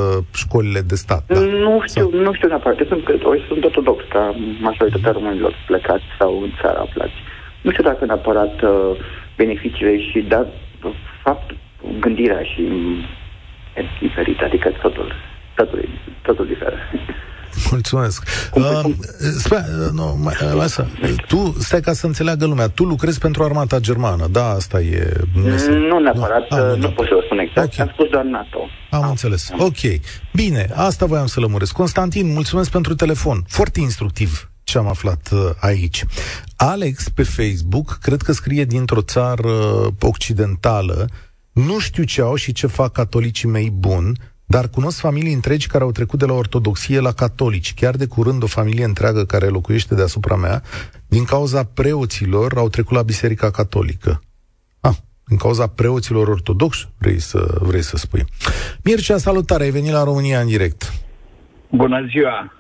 școlile 0.43 0.81
de 0.81 0.95
stat. 0.95 1.23
Da? 1.27 1.41
Nu 1.41 1.83
știu, 1.87 2.11
sau? 2.11 2.21
nu 2.21 2.33
știu 2.35 2.49
neapărat. 2.49 2.87
Sunt 2.89 3.05
cători, 3.05 3.45
sunt 3.49 3.65
ortodox, 3.65 4.05
ca 4.09 4.35
majoritatea 4.61 5.13
românilor 5.13 5.53
plecați 5.67 6.09
sau 6.19 6.43
în 6.43 6.51
țara 6.61 6.81
aflați. 6.81 7.19
Nu 7.63 7.71
știu 7.71 7.85
dacă 7.85 8.05
neapărat 8.05 8.63
uh, 8.63 8.71
beneficiile 9.37 9.95
și, 10.09 10.19
dar, 10.21 10.47
fapt, 11.23 11.49
gândirea 12.01 12.43
și 12.43 12.63
e 13.77 13.83
diferită, 14.01 14.45
adică 14.45 14.69
totul, 14.83 15.13
totul, 15.55 15.89
totul 16.23 16.47
diferă. 16.47 16.77
Mulțumesc. 17.71 18.23
Uh, 18.55 18.81
spune, 19.39 19.65
uh, 19.85 19.91
nu, 19.93 20.19
mai, 20.23 20.35
uh, 20.55 20.61
asta, 20.61 20.87
tu, 21.27 21.57
stai 21.59 21.81
ca 21.81 21.93
să 21.93 22.07
înțeleagă 22.07 22.47
lumea, 22.47 22.69
tu 22.69 22.85
lucrezi 22.85 23.19
pentru 23.19 23.43
armata 23.43 23.79
germană, 23.79 24.27
da, 24.27 24.49
asta 24.51 24.81
e... 24.81 25.13
Este... 25.55 25.71
Nu 25.71 25.99
neapărat, 25.99 26.51
nu, 26.51 26.57
ah, 26.57 26.63
nu, 26.63 26.77
nu 26.77 26.91
pot 26.91 27.07
să 27.07 27.13
vă 27.15 27.21
spun 27.25 27.39
exact, 27.39 27.73
okay. 27.73 27.87
am 27.87 27.93
spus 27.93 28.09
doar 28.09 28.25
NATO. 28.25 28.59
Am 28.91 29.03
ah, 29.03 29.09
înțeles, 29.09 29.51
am. 29.53 29.61
ok. 29.61 30.01
Bine, 30.33 30.69
asta 30.75 31.07
voiam 31.07 31.27
să 31.27 31.41
lămuresc. 31.41 31.73
Constantin, 31.73 32.33
mulțumesc 32.33 32.71
pentru 32.71 32.95
telefon, 32.95 33.45
foarte 33.47 33.81
instructiv 33.81 34.51
ce 34.69 34.79
am 34.79 34.87
aflat 34.87 35.29
uh, 35.33 35.51
aici. 35.61 36.05
Alex 36.57 37.09
pe 37.09 37.23
Facebook, 37.23 37.99
cred 38.03 38.23
că 38.23 38.33
scrie 38.33 38.65
dintr-o 38.65 39.01
țară 39.01 39.53
occidentală, 40.01 41.09
nu 41.53 41.79
știu 41.79 42.03
ce 42.03 42.21
au 42.21 42.35
și 42.35 42.53
ce 42.53 42.67
fac 42.67 42.93
catolicii 42.93 43.49
mei 43.49 43.71
buni, 43.71 44.13
dar 44.55 44.69
cunosc 44.69 45.01
familii 45.01 45.33
întregi 45.33 45.67
care 45.67 45.85
au 45.85 45.91
trecut 45.91 46.19
de 46.19 46.27
la 46.27 46.33
ortodoxie 46.33 47.01
la 47.01 47.13
catolici. 47.13 47.75
Chiar 47.75 47.95
de 47.95 48.07
curând 48.07 48.43
o 48.43 48.47
familie 48.47 48.85
întreagă 48.85 49.25
care 49.25 49.47
locuiește 49.47 49.95
deasupra 49.95 50.37
mea, 50.37 50.63
din 51.09 51.25
cauza 51.25 51.65
preoților, 51.75 52.53
au 52.57 52.69
trecut 52.69 52.97
la 52.97 53.03
Biserica 53.03 53.51
Catolică. 53.51 54.21
Ah, 54.81 54.97
din 55.27 55.37
cauza 55.37 55.67
preoților 55.67 56.29
ortodoxi, 56.29 56.89
vrei 56.99 57.19
să, 57.19 57.59
vrei 57.61 57.83
să 57.83 57.97
spui. 57.97 58.25
Mircea, 58.85 59.17
salutare, 59.17 59.65
ai 59.65 59.71
venit 59.71 59.93
la 59.93 60.05
România 60.05 60.41
în 60.41 60.47
direct. 60.47 60.93
Bună 61.71 62.07
ziua! 62.11 62.53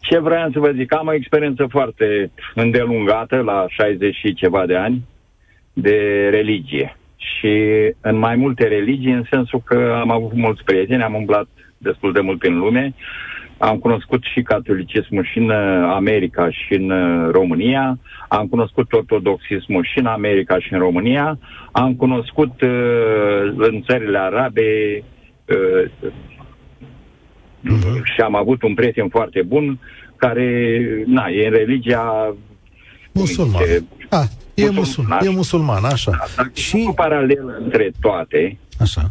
Ce 0.00 0.18
vreau 0.18 0.50
să 0.52 0.58
vă 0.58 0.70
zic, 0.70 0.92
am 0.94 1.06
o 1.06 1.14
experiență 1.14 1.66
foarte 1.68 2.30
îndelungată, 2.54 3.36
la 3.36 3.64
60 3.68 4.14
și 4.14 4.34
ceva 4.34 4.66
de 4.66 4.76
ani, 4.76 5.04
de 5.72 6.28
religie 6.30 6.96
și 7.34 7.52
în 8.00 8.18
mai 8.18 8.36
multe 8.36 8.64
religii, 8.66 9.12
în 9.12 9.24
sensul 9.30 9.62
că 9.64 9.96
am 10.00 10.10
avut 10.10 10.32
mulți 10.34 10.64
prieteni, 10.64 11.02
am 11.02 11.14
umblat 11.14 11.46
destul 11.78 12.12
de 12.12 12.20
mult 12.20 12.42
în 12.42 12.58
lume, 12.58 12.94
am 13.58 13.78
cunoscut 13.78 14.22
și 14.22 14.42
catolicismul 14.42 15.24
și 15.24 15.38
în 15.38 15.48
uh, 15.48 15.92
America 15.94 16.50
și 16.50 16.74
în 16.74 16.90
uh, 16.90 17.30
România, 17.30 17.98
am 18.28 18.46
cunoscut 18.46 18.92
ortodoxismul 18.92 19.84
și 19.84 19.98
în 19.98 20.06
America 20.06 20.58
și 20.58 20.72
în 20.72 20.78
România, 20.78 21.38
am 21.72 21.94
cunoscut 21.94 22.60
uh, 22.60 23.54
în 23.56 23.82
țările 23.86 24.18
arabe 24.18 25.02
uh, 25.44 25.90
uh-huh. 27.64 28.02
și 28.14 28.20
am 28.20 28.34
avut 28.34 28.62
un 28.62 28.74
prieten 28.74 29.08
foarte 29.08 29.42
bun 29.42 29.78
care, 30.16 30.78
na, 31.06 31.26
e 31.28 31.46
în 31.46 31.52
religia 31.52 32.36
musulman. 33.12 33.62
Ah, 34.56 34.62
e 34.62 34.70
musulman, 34.70 35.26
e 35.26 35.28
musulman, 35.28 35.84
așa. 35.84 36.10
Da, 36.10 36.24
dacă 36.36 36.50
și 36.54 36.84
o 36.88 36.92
paralel 36.92 37.56
între 37.58 37.90
toate, 38.00 38.58
așa. 38.80 39.10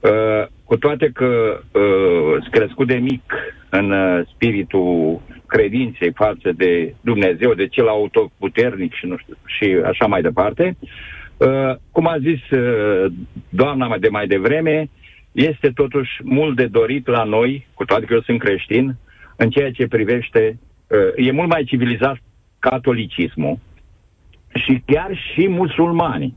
Uh, 0.00 0.46
cu 0.64 0.76
toate 0.76 1.10
că 1.14 1.60
uh, 1.72 2.32
sunt 2.40 2.50
crescut 2.50 2.86
de 2.86 2.94
mic 2.94 3.32
în 3.68 3.90
uh, 3.90 4.26
spiritul 4.34 5.20
credinței 5.46 6.12
față 6.14 6.52
de 6.56 6.94
Dumnezeu, 7.00 7.54
de 7.54 7.66
cel 7.66 7.88
autoputernic 7.88 8.94
și 8.94 9.06
nu 9.06 9.16
știu, 9.16 9.36
și 9.44 9.76
așa 9.84 10.06
mai 10.06 10.22
departe, 10.22 10.76
Uh, 11.36 11.74
cum 11.90 12.06
a 12.06 12.18
zis 12.18 12.58
uh, 12.58 13.12
doamna 13.48 13.98
de 13.98 14.08
mai 14.08 14.26
devreme, 14.26 14.88
este 15.32 15.70
totuși 15.74 16.10
mult 16.22 16.56
de 16.56 16.66
dorit 16.66 17.06
la 17.06 17.24
noi, 17.24 17.66
cu 17.74 17.84
toate 17.84 18.04
că 18.04 18.14
eu 18.14 18.20
sunt 18.20 18.38
creștin, 18.38 18.96
în 19.36 19.50
ceea 19.50 19.70
ce 19.70 19.86
privește, 19.86 20.58
uh, 20.86 21.26
e 21.26 21.32
mult 21.32 21.48
mai 21.48 21.64
civilizat 21.64 22.16
catolicismul 22.58 23.58
și 24.54 24.82
chiar 24.86 25.10
și 25.32 25.48
musulmanii. 25.48 26.36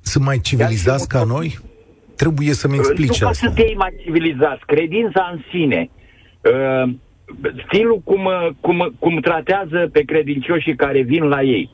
Sunt 0.00 0.24
mai 0.24 0.40
civilizați 0.40 1.08
ca 1.08 1.24
noi? 1.24 1.58
Trebuie 2.16 2.52
să-mi 2.52 2.76
explici 2.76 3.20
nu 3.20 3.28
asta. 3.28 3.52
Nu 3.56 3.62
ei 3.62 3.74
mai 3.76 3.94
civilizați, 4.04 4.66
credința 4.66 5.30
în 5.32 5.40
sine, 5.50 5.90
uh, 6.40 6.94
stilul 7.66 8.00
cum, 8.04 8.24
uh, 8.24 8.48
cum, 8.60 8.94
cum 8.98 9.20
tratează 9.20 9.88
pe 9.92 10.02
credincioșii 10.02 10.76
care 10.76 11.02
vin 11.02 11.22
la 11.22 11.42
ei. 11.42 11.70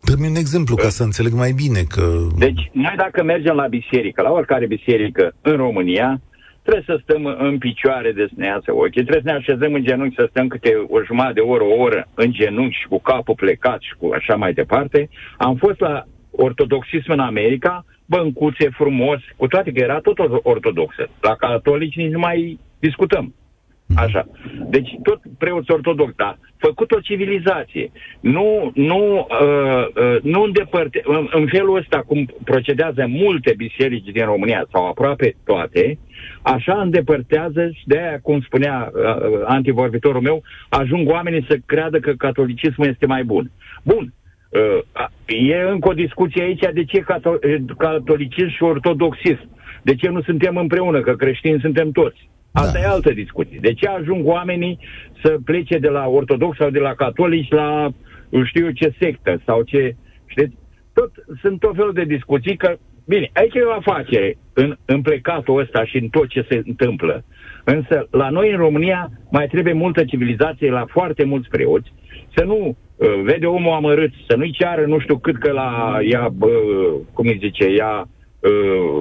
Dă-mi 0.00 0.28
un 0.28 0.34
exemplu 0.34 0.74
ca 0.74 0.88
să 0.88 1.02
înțeleg 1.02 1.32
mai 1.32 1.52
bine 1.52 1.80
că... 1.88 2.26
Deci, 2.36 2.70
noi 2.72 2.94
dacă 2.96 3.22
mergem 3.22 3.54
la 3.54 3.66
biserică, 3.66 4.22
la 4.22 4.30
oricare 4.30 4.66
biserică 4.66 5.34
în 5.40 5.56
România, 5.56 6.20
trebuie 6.68 6.96
să 6.96 7.02
stăm 7.02 7.24
în 7.38 7.58
picioare 7.58 8.12
de 8.12 8.28
sneață 8.34 8.72
ochii, 8.72 9.04
trebuie 9.04 9.22
să 9.24 9.30
ne 9.30 9.38
așezăm 9.38 9.74
în 9.74 9.82
genunchi, 9.82 10.14
să 10.14 10.26
stăm 10.30 10.48
câte 10.48 10.74
o 10.88 11.02
jumătate 11.02 11.32
de 11.32 11.40
oră, 11.40 11.64
o 11.64 11.80
oră 11.82 12.08
în 12.14 12.32
genunchi 12.32 12.78
și 12.80 12.86
cu 12.86 13.00
capul 13.00 13.34
plecat 13.34 13.80
și 13.80 13.94
cu 13.98 14.10
așa 14.14 14.34
mai 14.36 14.52
departe. 14.52 15.08
Am 15.36 15.56
fost 15.56 15.80
la 15.80 16.04
ortodoxism 16.30 17.10
în 17.12 17.18
America, 17.18 17.84
băncuțe 18.06 18.68
frumos, 18.68 19.20
cu 19.36 19.46
toate 19.46 19.72
că 19.72 19.78
era 19.78 20.00
tot 20.00 20.18
ortodoxă. 20.42 21.08
La 21.20 21.34
catolici 21.34 21.96
nici 21.96 22.12
nu 22.12 22.18
mai 22.18 22.58
discutăm. 22.78 23.34
Așa. 23.96 24.28
Deci 24.68 24.90
tot 25.02 25.20
preoți 25.38 25.70
ortodox, 25.70 26.12
da. 26.16 26.36
Făcut 26.56 26.90
o 26.92 27.00
civilizație. 27.00 27.90
Nu, 28.20 28.70
nu, 28.74 29.26
uh, 29.40 29.86
uh, 30.02 30.16
nu 30.22 30.42
îndepărte, 30.42 31.00
în, 31.04 31.28
în 31.30 31.46
felul 31.46 31.76
ăsta 31.76 32.02
cum 32.06 32.28
procedează 32.44 33.06
multe 33.06 33.54
biserici 33.56 34.12
din 34.12 34.24
România, 34.24 34.66
sau 34.72 34.86
aproape 34.86 35.36
toate, 35.44 35.98
așa 36.42 36.80
îndepărtează 36.80 37.70
și 37.70 37.82
de 37.86 37.98
aia, 37.98 38.20
cum 38.20 38.40
spunea 38.40 38.90
uh, 38.94 39.00
uh 39.00 39.40
antivorbitorul 39.44 40.20
meu, 40.20 40.42
ajung 40.68 41.08
oamenii 41.08 41.46
să 41.48 41.58
creadă 41.66 41.98
că 41.98 42.12
catolicismul 42.12 42.86
este 42.86 43.06
mai 43.06 43.24
bun. 43.24 43.50
Bun, 43.82 44.12
Uh, 44.50 45.06
e 45.26 45.60
încă 45.70 45.88
o 45.88 45.92
discuție 45.92 46.42
aici 46.42 46.64
de 46.72 46.84
ce 46.84 47.04
catolicism 47.78 48.48
și 48.48 48.62
ortodoxism. 48.62 49.48
De 49.82 49.94
ce 49.94 50.08
nu 50.08 50.22
suntem 50.22 50.56
împreună, 50.56 51.00
că 51.00 51.14
creștini 51.14 51.60
suntem 51.60 51.90
toți. 51.90 52.30
Asta 52.52 52.78
da. 52.78 52.84
e 52.84 52.86
altă 52.86 53.12
discuție. 53.12 53.58
De 53.60 53.72
ce 53.72 53.88
ajung 53.88 54.26
oamenii 54.26 54.78
să 55.22 55.36
plece 55.44 55.78
de 55.78 55.88
la 55.88 56.06
ortodox 56.06 56.56
sau 56.56 56.70
de 56.70 56.78
la 56.78 56.94
catolici 56.94 57.50
la 57.50 57.88
știu 58.44 58.64
eu 58.64 58.70
ce 58.70 58.94
sectă 58.98 59.40
sau 59.44 59.62
ce... 59.62 59.96
Știți? 60.26 60.56
Tot, 60.92 61.10
sunt 61.40 61.60
tot 61.60 61.74
felul 61.74 61.92
de 61.92 62.04
discuții 62.04 62.56
că, 62.56 62.76
bine, 63.08 63.30
aici 63.32 63.54
e 63.54 63.60
o 63.60 63.72
afacere 63.72 64.38
în, 64.52 64.76
în 64.84 65.02
plecatul 65.02 65.60
ăsta 65.60 65.84
și 65.84 65.96
în 65.96 66.08
tot 66.08 66.28
ce 66.28 66.46
se 66.48 66.62
întâmplă. 66.64 67.24
Însă, 67.64 68.06
la 68.10 68.28
noi 68.28 68.50
în 68.50 68.56
România 68.56 69.10
mai 69.30 69.46
trebuie 69.46 69.72
multă 69.72 70.04
civilizație 70.04 70.70
la 70.70 70.84
foarte 70.88 71.24
mulți 71.24 71.48
preoți, 71.48 71.92
să 72.36 72.44
nu 72.44 72.76
uh, 72.96 73.08
vede 73.24 73.46
omul 73.46 73.72
amărât, 73.72 74.12
să 74.28 74.36
nu-i 74.36 74.56
ceară 74.58 74.86
nu 74.86 74.98
știu 74.98 75.18
cât 75.18 75.38
că 75.38 75.52
la 75.52 75.98
ea, 76.02 76.28
bă, 76.28 76.48
cum 77.12 77.26
îi 77.26 77.38
zice, 77.40 77.64
ea 77.64 78.08
uh, 78.40 78.50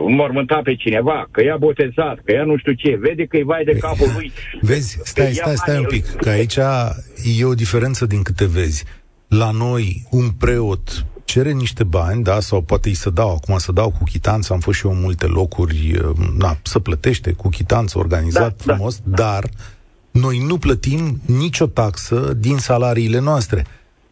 înmormânta 0.06 0.60
pe 0.64 0.76
cineva, 0.76 1.28
că 1.32 1.44
i-a 1.44 1.58
botezat, 1.58 2.20
că 2.24 2.32
ea 2.32 2.44
nu 2.44 2.58
știu 2.58 2.74
ce, 2.74 2.98
vede 3.00 3.26
că-i 3.26 3.44
vai 3.44 3.64
de 3.64 3.78
capul 3.78 4.08
lui. 4.16 4.32
Vezi, 4.62 5.00
stai, 5.04 5.32
stai, 5.32 5.56
stai 5.56 5.78
un 5.78 5.86
pic, 5.86 6.06
că 6.06 6.30
aici 6.30 6.58
e 7.40 7.46
o 7.46 7.54
diferență 7.54 8.06
din 8.06 8.22
câte 8.22 8.46
vezi. 8.46 8.86
La 9.28 9.52
noi, 9.52 10.08
un 10.12 10.30
preot 10.40 11.06
cere 11.28 11.52
niște 11.52 11.84
bani, 11.84 12.24
da, 12.24 12.40
sau 12.40 12.62
poate 12.62 12.88
îi 12.88 12.94
să 12.94 13.10
dau, 13.10 13.36
acum 13.36 13.58
să 13.58 13.72
dau 13.72 13.90
cu 13.90 14.04
chitanță, 14.04 14.54
am 14.54 14.60
fost 14.60 14.78
și 14.78 14.86
eu 14.86 14.92
în 14.92 15.02
multe 15.02 15.26
locuri, 15.26 16.00
uh, 16.04 16.16
na, 16.38 16.58
să 16.62 16.80
plătește 16.80 17.32
cu 17.32 17.50
chitanță 17.50 17.98
organizat 17.98 18.64
da, 18.66 18.74
frumos, 18.74 19.00
da, 19.04 19.16
dar 19.16 19.50
noi 20.12 20.44
nu 20.48 20.58
plătim 20.58 21.22
nicio 21.26 21.66
taxă 21.66 22.34
din 22.38 22.58
salariile 22.58 23.20
noastre. 23.20 23.66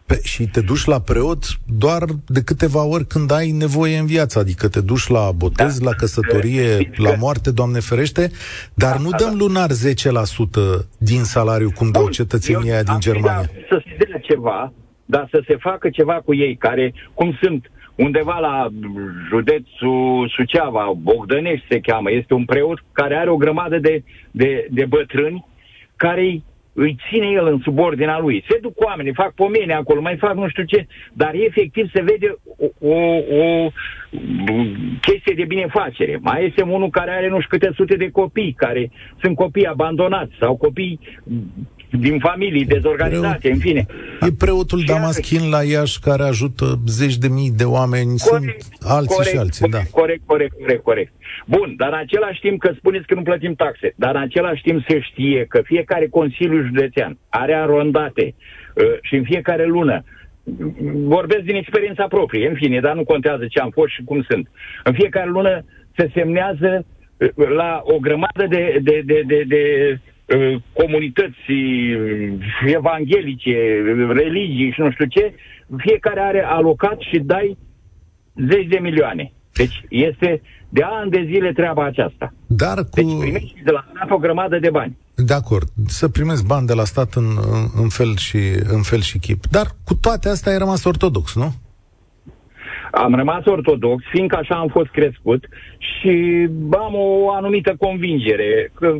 Pe, 0.06 0.19
și 0.23 0.47
te 0.47 0.62
duci 0.62 0.86
la 0.86 0.99
preot 0.99 1.43
doar 1.65 2.04
de 2.25 2.41
câteva 2.41 2.84
ori 2.84 3.06
când 3.06 3.32
ai 3.32 3.51
nevoie 3.51 3.97
în 3.97 4.06
viață, 4.06 4.39
adică 4.39 4.67
te 4.67 4.82
duci 4.82 5.08
la 5.08 5.32
botez, 5.32 5.80
da. 5.80 5.89
la 5.89 5.95
căsătorie, 5.95 6.91
la 6.95 7.15
moarte, 7.15 7.51
Doamne 7.51 7.80
ferește, 7.80 8.32
dar 8.73 8.95
da, 8.95 9.01
nu 9.01 9.10
dăm 9.10 9.30
da. 9.30 9.36
lunar 9.38 9.69
10% 9.71 10.86
din 10.97 11.23
salariu 11.23 11.71
cum 11.71 11.91
dau 11.91 12.10
cetățenii 12.10 12.71
aia 12.71 12.84
din 12.84 12.99
Germania. 12.99 13.49
Să 13.69 13.84
se 13.84 14.06
dea 14.06 14.19
ceva, 14.19 14.73
dar 15.06 15.28
să 15.32 15.44
se 15.48 15.56
facă 15.56 15.89
ceva 15.89 16.22
cu 16.26 16.34
ei, 16.34 16.56
care, 16.56 16.94
cum 17.13 17.38
sunt 17.41 17.72
undeva 17.96 18.39
la 18.39 18.68
județul 19.28 20.30
Suceava, 20.36 20.91
Bogdănești 20.98 21.65
se 21.70 21.80
cheamă, 21.80 22.12
este 22.12 22.34
un 22.34 22.46
preot 22.46 22.84
care 22.91 23.15
are 23.15 23.30
o 23.30 23.38
grămadă 23.38 23.78
de, 23.80 24.04
de, 24.32 24.68
de 24.70 24.86
bătrâni 24.86 25.46
care 25.96 26.41
îi 26.78 26.98
ține 27.10 27.28
el 27.28 27.48
în 27.48 27.60
subordinea 27.63 28.20
lui. 28.20 28.44
Se 28.50 28.58
duc 28.62 28.82
oamenii, 28.86 29.13
fac 29.13 29.34
pomene 29.34 29.74
acolo, 29.74 30.02
mai 30.02 30.18
fac 30.18 30.36
nu 30.36 30.50
știu 30.50 30.63
ce, 30.63 30.88
dar 31.13 31.34
efectiv 31.34 31.91
se 31.94 32.02
vede 32.02 32.36
o, 32.58 32.88
o, 32.88 33.18
o 33.41 33.72
chestie 35.02 35.34
de 35.36 35.46
binefacere. 35.46 36.20
Mai 36.22 36.46
este 36.46 36.62
unul 36.62 36.89
care 36.89 37.12
are 37.12 37.28
nu 37.28 37.41
știu 37.41 37.58
câte 37.58 37.72
sute 37.76 37.96
de 37.96 38.10
copii, 38.10 38.54
care 38.58 38.91
sunt 39.22 39.36
copii 39.36 39.68
abandonați 39.68 40.34
sau 40.39 40.56
copii 40.56 41.00
din 41.99 42.19
familii 42.19 42.65
dezorganizate, 42.65 43.38
Preot, 43.38 43.53
în 43.53 43.60
fine. 43.60 43.86
E 44.21 44.31
preotul 44.38 44.79
și 44.79 44.86
Damaschin 44.86 45.49
la 45.49 45.63
Iași 45.63 45.99
care 45.99 46.23
ajută 46.23 46.65
zeci 46.88 47.17
de 47.17 47.27
mii 47.27 47.51
de 47.51 47.63
oameni, 47.63 48.17
corect, 48.17 48.62
sunt 48.62 48.91
alții 48.95 49.15
corect, 49.15 49.31
și 49.31 49.38
alții, 49.38 49.69
corect, 49.69 49.91
da. 49.91 49.99
Corect, 49.99 50.21
corect, 50.25 50.53
corect, 50.60 50.84
corect. 50.84 51.13
Bun, 51.45 51.73
dar 51.77 51.88
în 51.88 51.99
același 51.99 52.39
timp 52.39 52.60
că 52.60 52.71
spuneți 52.77 53.08
că 53.08 53.13
nu 53.13 53.21
plătim 53.21 53.53
taxe, 53.53 53.93
dar 53.95 54.15
în 54.15 54.21
același 54.21 54.62
timp 54.62 54.84
se 54.88 54.99
știe 54.99 55.45
că 55.49 55.62
fiecare 55.63 56.08
Consiliu 56.08 56.65
Județean 56.65 57.17
are 57.29 57.53
arondate 57.53 58.34
uh, 58.73 58.84
și 59.01 59.15
în 59.15 59.23
fiecare 59.23 59.65
lună 59.65 60.03
vorbesc 61.15 61.41
din 61.41 61.55
experiența 61.55 62.08
proprie, 62.08 62.47
în 62.47 62.55
fine, 62.55 62.79
dar 62.79 62.95
nu 62.95 63.03
contează 63.03 63.45
ce 63.49 63.60
am 63.60 63.69
fost 63.69 63.93
și 63.93 64.03
cum 64.03 64.25
sunt. 64.29 64.49
În 64.84 64.93
fiecare 64.93 65.29
lună 65.29 65.65
se 65.97 66.10
semnează 66.13 66.86
uh, 67.17 67.47
la 67.55 67.81
o 67.84 67.99
grămadă 67.99 68.45
de, 68.49 68.79
de, 68.81 69.01
de, 69.05 69.23
de, 69.27 69.43
de 69.47 69.89
uh, 69.91 70.13
comunități 70.74 71.52
evanghelice, 72.66 73.58
religii 74.14 74.72
și 74.72 74.82
nu 74.82 74.92
știu 74.92 75.06
ce, 75.06 75.34
fiecare 75.78 76.20
are 76.20 76.46
alocat 76.46 77.00
și 77.00 77.20
dai 77.20 77.58
zeci 78.50 78.68
de 78.68 78.78
milioane. 78.82 79.32
Deci 79.54 79.84
este 79.90 80.42
de 80.70 80.84
ani 80.84 81.12
de 81.12 81.24
zile 81.32 81.52
treaba 81.52 81.86
aceasta. 81.86 82.34
Dar 82.48 82.78
cu... 82.78 82.90
Deci 82.94 83.20
primești 83.20 83.64
de 83.64 83.72
la 83.72 83.86
stat 83.94 84.12
o 84.12 84.18
grămadă 84.18 84.60
de 84.60 84.70
bani. 84.70 84.98
De 85.16 85.34
acord, 85.34 85.68
să 85.88 86.10
primesc 86.10 86.46
bani 86.46 86.68
de 86.68 86.74
la 86.74 86.84
stat 86.84 87.14
în, 87.14 87.26
în, 87.52 87.82
în, 87.82 87.90
fel 87.90 88.16
și, 88.18 88.38
în 88.68 88.82
fel 88.82 89.02
și 89.02 89.20
chip. 89.20 89.46
Dar 89.52 89.66
cu 89.84 89.96
toate 89.96 90.30
astea 90.30 90.52
ai 90.52 90.58
rămas 90.58 90.84
ortodox, 90.84 91.36
nu? 91.36 91.54
Am 92.92 93.16
rămas 93.16 93.46
ortodox, 93.46 94.04
fiindcă 94.12 94.38
așa 94.38 94.56
am 94.56 94.68
fost 94.68 94.90
crescut 94.90 95.48
și 95.78 96.48
am 96.72 96.94
o 96.94 97.32
anumită 97.32 97.76
convingere 97.80 98.72
că 98.74 98.96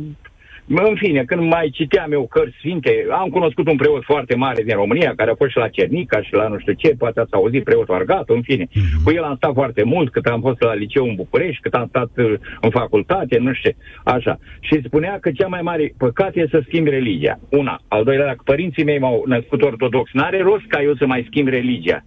în 0.68 0.94
fine, 0.96 1.24
când 1.24 1.42
mai 1.50 1.70
citeam 1.72 2.12
eu 2.12 2.26
cărți 2.26 2.56
sfinte, 2.58 3.06
am 3.10 3.28
cunoscut 3.28 3.68
un 3.68 3.76
preot 3.76 4.04
foarte 4.04 4.34
mare 4.34 4.62
din 4.62 4.74
România, 4.74 5.12
care 5.16 5.30
a 5.30 5.34
fost 5.34 5.50
și 5.50 5.56
la 5.56 5.68
Cernica 5.68 6.22
și 6.22 6.34
la 6.34 6.48
nu 6.48 6.58
știu 6.58 6.72
ce, 6.72 6.94
poate 6.98 7.20
ați 7.20 7.32
auzit 7.32 7.64
preotul 7.64 7.94
Argat, 7.94 8.28
în 8.28 8.42
fine. 8.42 8.64
Mm-hmm. 8.64 9.02
Cu 9.04 9.10
el 9.10 9.22
am 9.22 9.36
stat 9.36 9.52
foarte 9.54 9.82
mult, 9.82 10.12
cât 10.12 10.26
am 10.26 10.40
fost 10.40 10.60
la 10.60 10.74
liceu 10.74 11.04
în 11.04 11.14
București, 11.14 11.62
cât 11.62 11.74
am 11.74 11.86
stat 11.88 12.10
uh, 12.16 12.34
în 12.60 12.70
facultate, 12.70 13.38
nu 13.38 13.52
știu 13.52 13.70
ce, 13.70 13.76
așa. 14.04 14.38
Și 14.60 14.82
spunea 14.84 15.18
că 15.20 15.30
cea 15.30 15.46
mai 15.46 15.62
mare 15.62 15.94
păcat 15.98 16.36
e 16.36 16.46
să 16.50 16.62
schimbi 16.66 16.90
religia. 16.90 17.38
Una. 17.50 17.80
Al 17.88 18.04
doilea, 18.04 18.26
dacă 18.26 18.40
părinții 18.44 18.84
mei 18.84 18.98
m-au 18.98 19.24
născut 19.26 19.62
ortodox, 19.62 20.10
n-are 20.12 20.42
rost 20.42 20.66
ca 20.68 20.82
eu 20.82 20.94
să 20.94 21.06
mai 21.06 21.26
schimb 21.28 21.48
religia. 21.48 22.04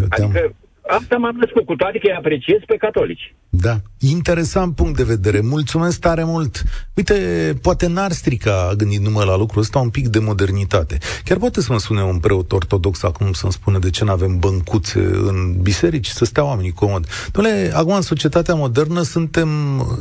Eu 0.00 0.06
adică 0.08 0.54
Asta 0.88 1.16
m-am 1.16 1.36
născut, 1.40 1.66
cu 1.66 1.74
toate 1.74 1.98
că 1.98 2.06
îi 2.06 2.16
apreciez 2.18 2.58
pe 2.66 2.76
catolici. 2.76 3.34
Da, 3.48 3.76
interesant 4.00 4.74
punct 4.74 4.96
de 4.96 5.02
vedere. 5.02 5.40
Mulțumesc 5.40 6.00
tare 6.00 6.24
mult. 6.24 6.62
Uite, 6.94 7.14
poate 7.62 7.86
n-ar 7.86 8.12
strica, 8.12 8.72
gândit 8.76 9.00
numai 9.00 9.26
la 9.26 9.36
lucrul 9.36 9.62
ăsta, 9.62 9.78
un 9.78 9.90
pic 9.90 10.06
de 10.08 10.18
modernitate. 10.18 10.98
Chiar 11.24 11.38
poate 11.38 11.60
să 11.60 11.72
mă 11.72 11.78
spune 11.78 12.02
un 12.02 12.18
preot 12.18 12.52
ortodox 12.52 13.02
acum 13.02 13.32
să-mi 13.32 13.52
spune 13.52 13.78
de 13.78 13.90
ce 13.90 14.04
nu 14.04 14.10
avem 14.10 14.38
băncuțe 14.38 14.98
în 14.98 15.62
biserici, 15.62 16.06
să 16.06 16.24
stea 16.24 16.44
oamenii 16.44 16.72
comod. 16.72 17.06
Dom'le, 17.06 17.72
acum 17.72 17.92
în 17.92 18.00
societatea 18.00 18.54
modernă 18.54 19.02
suntem 19.02 19.48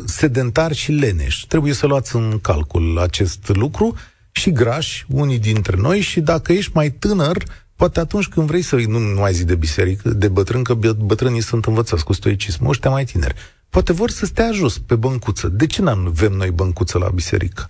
sedentari 0.06 0.76
și 0.76 0.92
leneși. 0.92 1.48
Trebuie 1.48 1.74
să 1.74 1.88
luați 1.88 2.16
în 2.16 2.40
calcul 2.42 3.00
acest 3.00 3.52
lucru 3.54 3.96
și 4.32 4.52
grași, 4.52 5.06
unii 5.08 5.40
dintre 5.40 5.78
noi, 5.78 6.00
și 6.00 6.20
dacă 6.22 6.54
ești 6.54 6.72
mai 6.74 6.90
tânăr, 6.90 7.44
Poate 7.76 8.00
atunci 8.00 8.28
când 8.28 8.48
vrei 8.48 8.62
să 8.62 8.76
nu, 8.76 9.00
nu 9.00 9.20
mai 9.20 9.34
zi 9.34 9.46
de 9.46 9.56
biserică, 9.56 10.10
de 10.10 10.28
bătrân, 10.28 10.64
că 10.64 10.74
bătrânii 10.98 11.42
sunt 11.42 11.66
învățați 11.66 12.04
cu 12.04 12.14
stoicism, 12.14 12.66
ăștia 12.66 12.90
mai 12.90 13.06
tineri. 13.06 13.36
Poate 13.70 13.94
vor 13.94 14.10
să 14.10 14.26
stea 14.26 14.52
jos 14.52 14.78
pe 14.78 14.96
băncuță. 14.96 15.48
De 15.48 15.66
ce 15.66 15.82
nu 15.82 15.90
avem 15.90 16.32
noi 16.32 16.52
băncuță 16.52 16.98
la 16.98 17.10
biserică? 17.10 17.70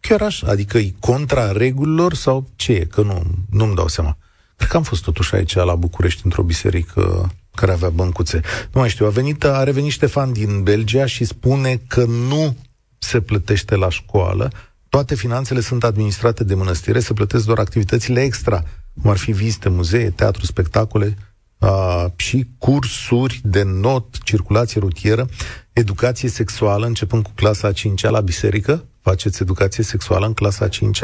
Chiar 0.00 0.22
așa, 0.22 0.46
adică 0.46 0.78
e 0.78 0.94
contra 0.98 1.52
regulilor 1.52 2.14
sau 2.14 2.48
ce 2.56 2.72
e? 2.72 2.84
Că 2.84 3.02
nu, 3.02 3.22
nu-mi 3.50 3.74
dau 3.74 3.88
seama. 3.88 4.16
Cred 4.56 4.68
că 4.68 4.76
am 4.76 4.82
fost 4.82 5.02
totuși 5.02 5.34
aici 5.34 5.54
la 5.54 5.74
București 5.74 6.20
într-o 6.24 6.42
biserică 6.42 7.32
care 7.54 7.72
avea 7.72 7.88
băncuțe. 7.88 8.40
Nu 8.72 8.80
mai 8.80 8.88
știu, 8.88 9.06
a, 9.06 9.10
venit, 9.10 9.44
a 9.44 9.62
revenit 9.62 9.92
Ștefan 9.92 10.32
din 10.32 10.62
Belgia 10.62 11.06
și 11.06 11.24
spune 11.24 11.80
că 11.86 12.04
nu 12.04 12.56
se 12.98 13.20
plătește 13.20 13.76
la 13.76 13.88
școală, 13.88 14.50
toate 14.88 15.14
finanțele 15.14 15.60
sunt 15.60 15.84
administrate 15.84 16.44
de 16.44 16.54
mănăstire, 16.54 17.00
se 17.00 17.12
plătesc 17.12 17.44
doar 17.46 17.58
activitățile 17.58 18.22
extra, 18.22 18.64
cum 19.02 19.10
ar 19.10 19.16
fi 19.16 19.32
vizite, 19.32 19.68
muzee, 19.68 20.10
teatru, 20.10 20.46
spectacole 20.46 21.16
a, 21.58 22.12
și 22.16 22.46
cursuri 22.58 23.40
de 23.44 23.62
not, 23.62 24.18
circulație 24.22 24.80
rutieră, 24.80 25.28
educație 25.72 26.28
sexuală, 26.28 26.86
începând 26.86 27.22
cu 27.22 27.30
clasa 27.34 27.68
a 27.68 27.72
5 27.72 28.02
la 28.02 28.20
biserică, 28.20 28.84
faceți 29.00 29.42
educație 29.42 29.84
sexuală 29.84 30.26
în 30.26 30.34
clasa 30.34 30.64
a 30.64 30.68
5 30.68 31.00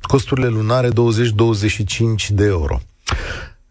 costurile 0.00 0.46
lunare 0.46 0.88
20-25 0.88 0.92
de 2.28 2.44
euro. 2.44 2.80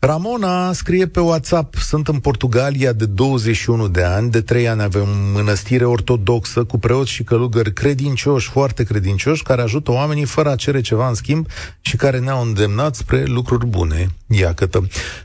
Ramona 0.07 0.71
scrie 0.71 1.05
pe 1.07 1.19
WhatsApp, 1.19 1.73
sunt 1.73 2.07
în 2.07 2.19
Portugalia 2.19 2.93
de 2.93 3.05
21 3.05 3.87
de 3.87 4.03
ani, 4.03 4.29
de 4.29 4.41
3 4.41 4.67
ani 4.67 4.81
avem 4.81 5.07
mănăstire 5.35 5.85
ortodoxă 5.85 6.63
cu 6.63 6.77
preoți 6.79 7.11
și 7.11 7.23
călugări 7.23 7.73
credincioși, 7.73 8.49
foarte 8.49 8.83
credincioși, 8.83 9.43
care 9.43 9.61
ajută 9.61 9.91
oamenii 9.91 10.25
fără 10.25 10.49
a 10.49 10.55
cere 10.55 10.81
ceva 10.81 11.07
în 11.07 11.13
schimb 11.13 11.45
și 11.81 11.95
care 11.95 12.19
ne-au 12.19 12.41
îndemnat 12.41 12.95
spre 12.95 13.23
lucruri 13.25 13.65
bune. 13.65 14.05
Iată. 14.27 14.79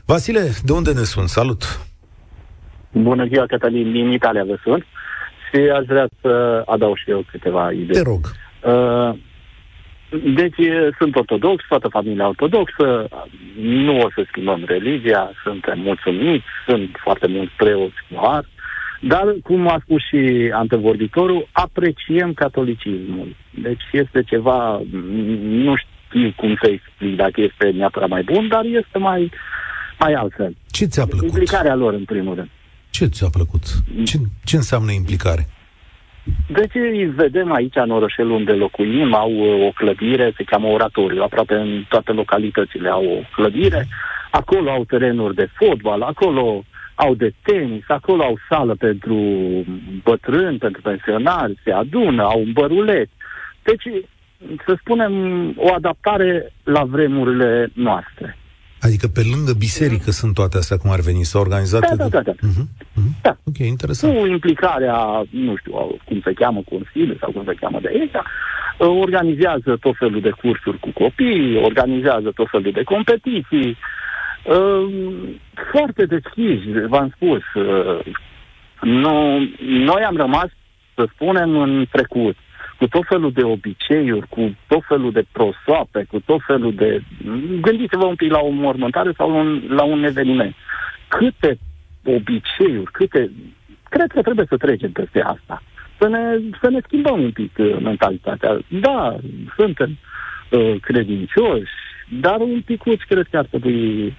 Vasile, 0.05 0.41
de 0.65 0.71
unde 0.71 0.91
ne 0.91 1.03
sunt? 1.03 1.27
Salut! 1.27 1.87
Bună 2.91 3.25
ziua, 3.25 3.45
Cătălin, 3.45 3.91
din 3.91 4.11
Italia 4.11 4.43
vă 4.43 4.57
sunt 4.63 4.83
și 5.47 5.59
aș 5.69 5.85
vrea 5.85 6.07
să 6.21 6.63
adaug 6.65 6.97
și 6.97 7.09
eu 7.09 7.25
câteva 7.31 7.71
idei. 7.71 7.95
Te 7.95 8.01
rog. 8.01 8.31
Uh, 8.63 9.17
deci 10.09 10.59
sunt 10.97 11.15
ortodox, 11.15 11.63
toată 11.67 11.87
familia 11.87 12.27
ortodoxă, 12.27 13.07
nu 13.59 13.99
o 13.99 14.09
să 14.15 14.25
schimbăm 14.27 14.63
religia, 14.65 15.31
suntem 15.43 15.79
mulțumiți, 15.79 16.45
sunt 16.67 16.89
foarte 17.03 17.27
mulți 17.27 17.53
preoți 17.57 17.95
cu 18.09 18.15
dar, 18.99 19.35
cum 19.43 19.67
a 19.67 19.81
spus 19.83 20.01
și 20.07 20.51
antevorbitorul, 20.53 21.47
apreciem 21.51 22.33
catolicismul. 22.33 23.35
Deci 23.61 23.83
este 23.91 24.23
ceva, 24.23 24.81
nu 25.41 25.75
știu 25.75 26.33
cum 26.35 26.57
să 26.61 26.69
explic 26.69 27.15
dacă 27.15 27.41
este 27.41 27.69
neapărat 27.69 28.09
mai 28.09 28.23
bun, 28.23 28.47
dar 28.47 28.65
este 28.65 28.97
mai, 28.97 29.31
mai 29.99 30.13
altfel. 30.13 30.55
Ce 30.71 30.85
ți-a 30.85 31.05
plăcut? 31.05 31.27
Implicarea 31.27 31.75
lor, 31.75 31.93
în 31.93 32.05
primul 32.05 32.35
rând. 32.35 32.49
Ce 32.89 33.05
ți-a 33.05 33.29
plăcut? 33.31 33.63
Ce, 34.05 34.17
ce 34.43 34.55
înseamnă 34.55 34.91
implicare? 34.91 35.47
Deci 36.47 36.73
îi 36.73 37.05
vedem 37.05 37.51
aici 37.51 37.75
în 37.75 37.89
orășel 37.89 38.29
unde 38.29 38.51
locuim, 38.51 39.13
au 39.13 39.31
uh, 39.31 39.65
o 39.67 39.71
clădire, 39.71 40.33
se 40.35 40.43
cheamă 40.43 40.67
oratoriu, 40.67 41.23
aproape 41.23 41.55
în 41.55 41.83
toate 41.89 42.11
localitățile 42.11 42.89
au 42.89 43.05
o 43.05 43.35
clădire, 43.35 43.87
acolo 44.31 44.69
au 44.69 44.83
terenuri 44.83 45.35
de 45.35 45.49
fotbal, 45.53 46.01
acolo 46.01 46.63
au 46.95 47.15
de 47.15 47.31
tenis, 47.41 47.83
acolo 47.87 48.23
au 48.23 48.37
sală 48.49 48.75
pentru 48.75 49.17
bătrâni, 50.03 50.57
pentru 50.57 50.81
pensionari, 50.81 51.59
se 51.63 51.71
adună, 51.71 52.23
au 52.23 52.39
un 52.39 52.51
băruleț. 52.51 53.09
Deci, 53.63 53.83
să 54.65 54.75
spunem, 54.79 55.13
o 55.55 55.73
adaptare 55.73 56.53
la 56.63 56.83
vremurile 56.83 57.69
noastre. 57.73 58.37
Adică 58.81 59.07
pe 59.07 59.21
lângă 59.33 59.53
biserică 59.53 60.11
sunt 60.11 60.33
toate 60.33 60.57
astea 60.57 60.77
cum 60.77 60.91
ar 60.91 60.99
veni, 60.99 61.23
s-au 61.23 61.41
organizat... 61.41 61.81
Da, 61.81 61.95
da, 61.95 62.07
da. 62.07 62.21
da. 62.21 62.31
Uh-huh. 62.31 62.65
Uh-huh. 62.97 63.21
da. 63.21 63.37
Ok, 63.43 63.57
interesant. 63.57 64.17
Cu 64.17 64.25
implicarea, 64.25 65.23
nu 65.29 65.55
știu, 65.55 65.71
cum 66.05 66.21
se 66.23 66.33
cheamă, 66.33 66.61
Consiliul 66.69 67.17
sau 67.19 67.31
cum 67.31 67.43
se 67.45 67.53
cheamă 67.59 67.79
de 67.81 67.87
aici, 67.87 68.11
organizează 68.77 69.77
tot 69.79 69.95
felul 69.97 70.21
de 70.21 70.29
cursuri 70.29 70.79
cu 70.79 70.89
copii, 70.93 71.61
organizează 71.63 72.31
tot 72.35 72.47
felul 72.49 72.71
de 72.71 72.83
competiții, 72.83 73.77
foarte 75.71 76.05
deschiși, 76.05 76.87
v-am 76.87 77.13
spus. 77.15 77.41
Nu, 78.81 79.39
noi 79.67 80.01
am 80.07 80.15
rămas, 80.15 80.49
să 80.95 81.07
spunem, 81.13 81.57
în 81.57 81.85
trecut 81.91 82.35
cu 82.77 82.87
tot 82.87 83.05
felul 83.07 83.31
de 83.31 83.43
obiceiuri, 83.43 84.27
cu 84.27 84.55
tot 84.67 84.83
felul 84.87 85.11
de 85.11 85.25
prosoape, 85.31 86.05
cu 86.11 86.19
tot 86.19 86.41
felul 86.47 86.73
de... 86.73 87.01
Gândiți-vă 87.61 88.05
un 88.05 88.15
pic 88.15 88.31
la 88.31 88.39
o 88.39 88.49
mormântare 88.49 89.11
sau 89.17 89.39
un, 89.39 89.63
la 89.69 89.83
un 89.83 90.03
eveniment. 90.03 90.55
Câte 91.07 91.59
obiceiuri, 92.03 92.91
câte... 92.91 93.31
Cred 93.89 94.11
că 94.11 94.21
trebuie 94.21 94.45
să 94.49 94.57
trecem 94.57 94.91
peste 94.91 95.21
asta. 95.21 95.63
Să 95.99 96.07
ne, 96.07 96.19
să 96.61 96.69
ne 96.69 96.79
schimbăm 96.83 97.21
un 97.21 97.31
pic 97.31 97.51
uh, 97.57 97.77
mentalitatea. 97.81 98.59
Da, 98.67 99.15
suntem 99.55 99.97
uh, 100.51 100.75
credincioși, 100.81 101.71
dar 102.21 102.39
un 102.39 102.61
picuț 102.65 103.01
cred 103.01 103.27
că 103.31 103.37
ar 103.37 103.45
trebui 103.45 104.13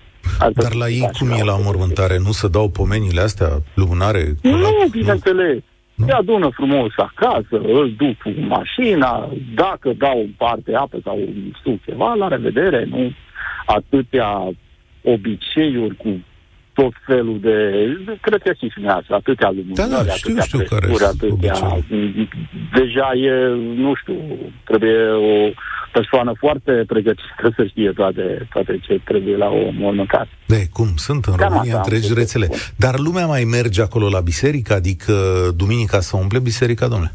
dar 0.55 0.75
la 0.75 0.89
ei 0.89 1.09
cum 1.19 1.31
e 1.31 1.45
la 1.45 1.57
mormântare? 1.57 2.19
Nu 2.19 2.33
se 2.33 2.49
dau 2.49 2.69
pomenile 2.69 3.21
astea 3.21 3.49
lumânare? 3.75 4.35
Nu, 4.43 4.87
bineînțeles. 4.91 5.59
Nu? 5.99 6.07
Se 6.07 6.13
adună 6.13 6.49
frumos 6.49 6.93
acasă, 6.97 7.61
îl 7.63 7.93
duc 7.97 8.17
cu 8.23 8.35
mașina, 8.39 9.29
dacă 9.55 9.93
dau 9.93 10.19
un 10.19 10.31
par 10.37 10.59
de 10.65 10.75
apă 10.75 10.99
sau 11.05 11.17
un 11.17 11.53
suc 11.63 11.85
ceva, 11.85 12.15
la 12.15 12.29
revedere, 12.29 12.85
nu 12.85 13.13
atâtea 13.67 14.51
obiceiuri 15.03 15.97
cu 15.97 16.09
tot 16.81 16.95
felul 17.07 17.39
de... 17.41 17.57
Cred 18.21 18.41
că 18.43 18.53
și 18.53 18.75
dumneavoastră, 18.75 19.15
atâtea 19.15 19.51
lumânări, 19.57 19.91
da, 19.91 20.03
da, 20.03 20.13
știu, 20.13 20.35
atâtea 20.35 20.45
știu 20.49 20.59
presuri, 20.59 20.99
care 20.99 21.13
atâtea... 21.15 21.57
Obicei. 21.73 22.29
Deja 22.79 23.09
e, 23.29 23.35
nu 23.85 23.93
știu, 24.01 24.19
trebuie 24.65 24.99
o 25.33 25.37
persoană 25.93 26.33
foarte 26.39 26.73
pregătită 26.87 27.47
să 27.57 27.65
știe 27.71 27.91
toate, 28.01 28.49
toate 28.53 28.79
ce 28.87 29.01
trebuie 29.05 29.37
la 29.37 29.49
o 29.61 29.71
mormântare. 29.73 30.29
De, 30.47 30.61
cum? 30.73 30.89
Sunt 30.97 31.25
în 31.25 31.35
Cam 31.35 31.53
România 31.53 31.77
întregi 31.77 32.15
rețele. 32.15 32.49
Dar 32.77 32.99
lumea 32.99 33.27
mai 33.27 33.45
merge 33.45 33.83
acolo 33.83 34.09
la 34.09 34.21
biserică? 34.21 34.75
Adică 34.75 35.15
duminica 35.57 36.01
să 36.01 36.17
umple 36.17 36.39
biserica, 36.39 36.89
domnule? 36.89 37.13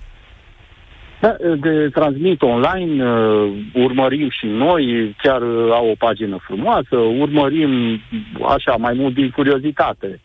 Da, 1.23 1.35
de 1.59 1.89
transmit 1.89 2.41
online, 2.41 3.05
uh, 3.05 3.53
urmărim 3.73 4.29
și 4.29 4.45
noi, 4.45 5.15
chiar 5.21 5.41
au 5.71 5.89
o 5.89 5.95
pagină 5.97 6.37
frumoasă, 6.41 6.95
urmărim 6.95 8.01
așa 8.47 8.75
mai 8.75 8.93
mult 8.93 9.13
din 9.13 9.29
curiozitate 9.29 10.19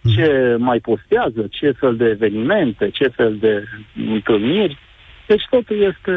mhm. 0.00 0.14
ce 0.14 0.56
mai 0.58 0.78
postează, 0.78 1.46
ce 1.50 1.70
fel 1.70 1.96
de 1.96 2.04
evenimente, 2.04 2.90
ce 2.90 3.08
fel 3.08 3.36
de 3.40 3.64
întâlniri. 4.12 4.78
Deci 5.26 5.46
totul 5.50 5.76
este, 5.90 6.12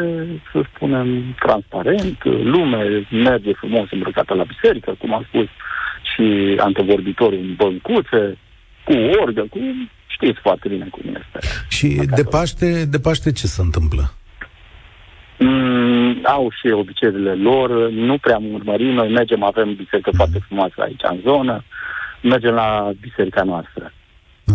să 0.51 0.61
spunem, 0.75 1.35
transparent, 1.39 2.23
lume 2.23 3.07
merge 3.11 3.53
frumos 3.53 3.87
îmbrăcată 3.91 4.33
la 4.33 4.43
biserică, 4.43 4.95
cum 4.99 5.13
a 5.13 5.25
spus 5.27 5.47
și 6.13 6.55
antevorbitorul 6.57 7.39
în 7.39 7.53
băncuțe, 7.55 8.37
cu 8.83 8.93
orgă, 9.21 9.45
cu... 9.49 9.59
Știți 10.07 10.39
foarte 10.41 10.67
bine 10.67 10.87
cum 10.91 11.03
este. 11.07 11.47
Și 11.69 11.87
de 12.15 12.23
Paște, 12.23 12.85
de 12.85 12.99
Paște 12.99 13.31
ce 13.31 13.47
se 13.47 13.61
întâmplă? 13.61 14.13
Mm, 15.39 16.19
au 16.23 16.51
și 16.51 16.71
obiceiurile 16.71 17.33
lor, 17.33 17.89
nu 17.89 18.17
prea 18.17 18.41
urmărim, 18.53 18.93
noi 18.93 19.09
mergem, 19.09 19.43
avem 19.43 19.75
biserică 19.75 20.09
mm. 20.11 20.17
foarte 20.17 20.39
frumoasă 20.47 20.75
aici 20.77 21.01
în 21.03 21.19
zonă, 21.23 21.63
mergem 22.21 22.53
la 22.53 22.91
biserica 23.01 23.43
noastră. 23.43 23.91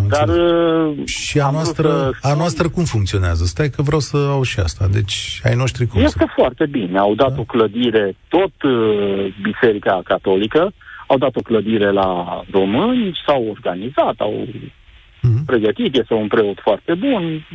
Dar 0.09 0.29
uh, 0.29 1.07
și 1.07 1.41
a 1.41 1.51
noastră, 1.51 2.11
a 2.21 2.35
noastră 2.35 2.69
cum 2.69 2.85
funcționează? 2.85 3.45
Stai 3.45 3.69
că 3.69 3.83
vreau 3.83 4.01
să 4.01 4.17
au 4.17 4.43
și 4.43 4.61
asta. 4.61 4.87
Deci, 4.93 5.41
ai 5.45 5.55
noștri 5.55 5.87
cum 5.87 6.03
Este 6.03 6.19
să... 6.19 6.33
foarte 6.35 6.67
bine. 6.67 6.99
Au 6.99 7.15
dat 7.15 7.35
da. 7.35 7.41
o 7.41 7.45
clădire, 7.45 8.17
tot 8.29 8.63
uh, 8.63 9.35
Biserica 9.43 10.01
Catolică, 10.05 10.73
au 11.07 11.19
dat 11.19 11.37
o 11.37 11.41
clădire 11.41 11.91
la 11.91 12.43
români, 12.51 13.21
s-au 13.27 13.47
organizat, 13.49 14.15
au 14.19 14.47
mm-hmm. 14.47 15.45
pregătit, 15.47 15.97
este 15.97 16.15
un 16.15 16.29
preot 16.29 16.59
foarte 16.63 16.95
bun, 16.95 17.47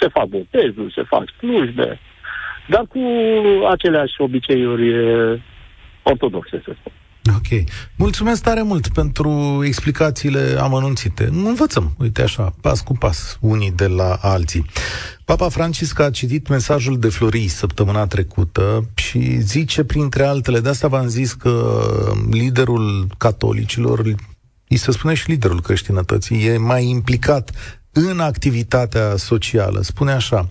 se 0.00 0.08
fac 0.08 0.26
botezul, 0.26 0.92
se 0.94 1.02
fac 1.02 1.24
slujbe, 1.38 1.98
dar 2.68 2.84
cu 2.88 3.00
aceleași 3.70 4.14
obiceiuri 4.18 4.92
ortodoxe, 6.02 6.62
să 6.64 6.76
spun. 6.78 6.92
Ok. 7.36 7.64
Mulțumesc 7.96 8.42
tare 8.42 8.62
mult 8.62 8.88
pentru 8.88 9.60
explicațiile 9.64 10.56
amănunțite. 10.60 11.28
Învățăm, 11.32 11.94
uite 11.98 12.22
așa, 12.22 12.54
pas 12.60 12.80
cu 12.80 12.92
pas, 12.92 13.38
unii 13.40 13.70
de 13.70 13.86
la 13.86 14.18
alții. 14.22 14.64
Papa 15.24 15.48
Francisc 15.48 16.00
a 16.00 16.10
citit 16.10 16.48
mesajul 16.48 16.98
de 16.98 17.08
Florii 17.08 17.48
săptămâna 17.48 18.06
trecută 18.06 18.90
și 18.94 19.40
zice, 19.40 19.84
printre 19.84 20.24
altele, 20.24 20.60
de 20.60 20.68
asta 20.68 20.88
v-am 20.88 21.06
zis 21.06 21.32
că 21.32 21.80
liderul 22.30 23.06
catolicilor, 23.18 24.00
îi 24.68 24.76
se 24.76 24.92
spune 24.92 25.14
și 25.14 25.30
liderul 25.30 25.60
creștinătății, 25.60 26.46
e 26.46 26.56
mai 26.56 26.84
implicat 26.84 27.50
în 28.06 28.20
activitatea 28.20 29.16
socială. 29.16 29.82
Spune 29.82 30.12
așa, 30.12 30.48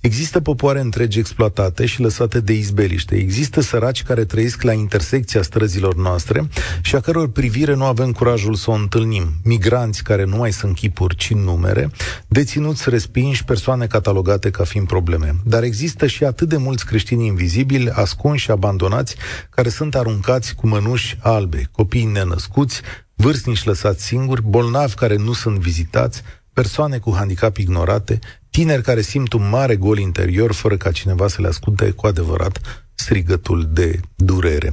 există 0.00 0.40
popoare 0.40 0.80
întregi 0.80 1.18
exploatate 1.18 1.86
și 1.86 2.00
lăsate 2.00 2.40
de 2.40 2.52
izbeliște. 2.52 3.14
Există 3.14 3.60
săraci 3.60 4.02
care 4.02 4.24
trăiesc 4.24 4.62
la 4.62 4.72
intersecția 4.72 5.42
străzilor 5.42 5.96
noastre 5.96 6.48
și 6.80 6.94
a 6.94 7.00
căror 7.00 7.28
privire 7.30 7.74
nu 7.74 7.84
avem 7.84 8.12
curajul 8.12 8.54
să 8.54 8.70
o 8.70 8.74
întâlnim. 8.74 9.32
Migranți 9.44 10.02
care 10.02 10.24
nu 10.24 10.36
mai 10.36 10.52
sunt 10.52 10.74
chipuri, 10.74 11.16
ci 11.16 11.32
numere, 11.32 11.90
deținuți 12.28 12.90
respinși, 12.90 13.44
persoane 13.44 13.86
catalogate 13.86 14.50
ca 14.50 14.64
fiind 14.64 14.86
probleme. 14.86 15.36
Dar 15.44 15.62
există 15.62 16.06
și 16.06 16.24
atât 16.24 16.48
de 16.48 16.56
mulți 16.56 16.86
creștini 16.86 17.26
invizibili, 17.26 17.90
ascunși 17.90 18.44
și 18.44 18.50
abandonați, 18.50 19.16
care 19.50 19.68
sunt 19.68 19.94
aruncați 19.94 20.54
cu 20.54 20.68
mănuși 20.68 21.18
albe, 21.20 21.68
copii 21.72 22.04
nenăscuți, 22.04 22.80
vârstnici 23.14 23.64
lăsați 23.64 24.04
singuri, 24.04 24.42
bolnavi 24.42 24.94
care 24.94 25.16
nu 25.16 25.32
sunt 25.32 25.58
vizitați, 25.58 26.22
persoane 26.62 26.98
cu 26.98 27.10
handicap 27.18 27.56
ignorate, 27.56 28.18
tineri 28.50 28.82
care 28.82 29.00
simt 29.00 29.32
un 29.32 29.48
mare 29.56 29.76
gol 29.76 29.98
interior 29.98 30.52
fără 30.52 30.76
ca 30.76 30.90
cineva 30.90 31.26
să 31.26 31.38
le 31.42 31.48
asculte 31.48 31.92
cu 31.98 32.06
adevărat 32.06 32.54
strigătul 32.94 33.60
de 33.78 33.90
durere. 34.16 34.70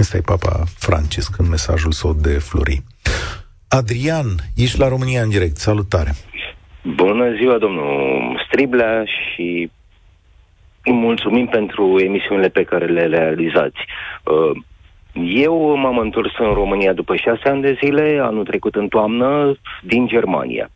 Ăsta 0.00 0.16
e 0.16 0.30
Papa 0.34 0.54
Francisc 0.86 1.38
în 1.38 1.48
mesajul 1.48 1.92
său 1.92 2.12
de 2.12 2.34
Flori. 2.48 2.82
Adrian, 3.68 4.28
ești 4.56 4.78
la 4.78 4.88
România 4.88 5.22
în 5.22 5.28
direct. 5.28 5.56
Salutare! 5.56 6.12
Bună 7.02 7.26
ziua, 7.38 7.58
domnul 7.58 7.90
Striblea 8.46 9.04
și 9.04 9.70
mulțumim 10.84 11.46
pentru 11.46 11.98
emisiunile 11.98 12.48
pe 12.48 12.64
care 12.64 12.86
le 12.86 13.06
realizați. 13.06 13.80
Uh, 14.24 14.62
eu 15.22 15.76
m-am 15.76 15.98
întors 15.98 16.32
în 16.38 16.52
România 16.52 16.92
după 16.92 17.16
șase 17.16 17.48
ani 17.48 17.62
de 17.62 17.78
zile, 17.82 18.18
anul 18.22 18.44
trecut 18.44 18.74
în 18.74 18.88
toamnă, 18.88 19.58
din 19.82 20.06
Germania. 20.06 20.70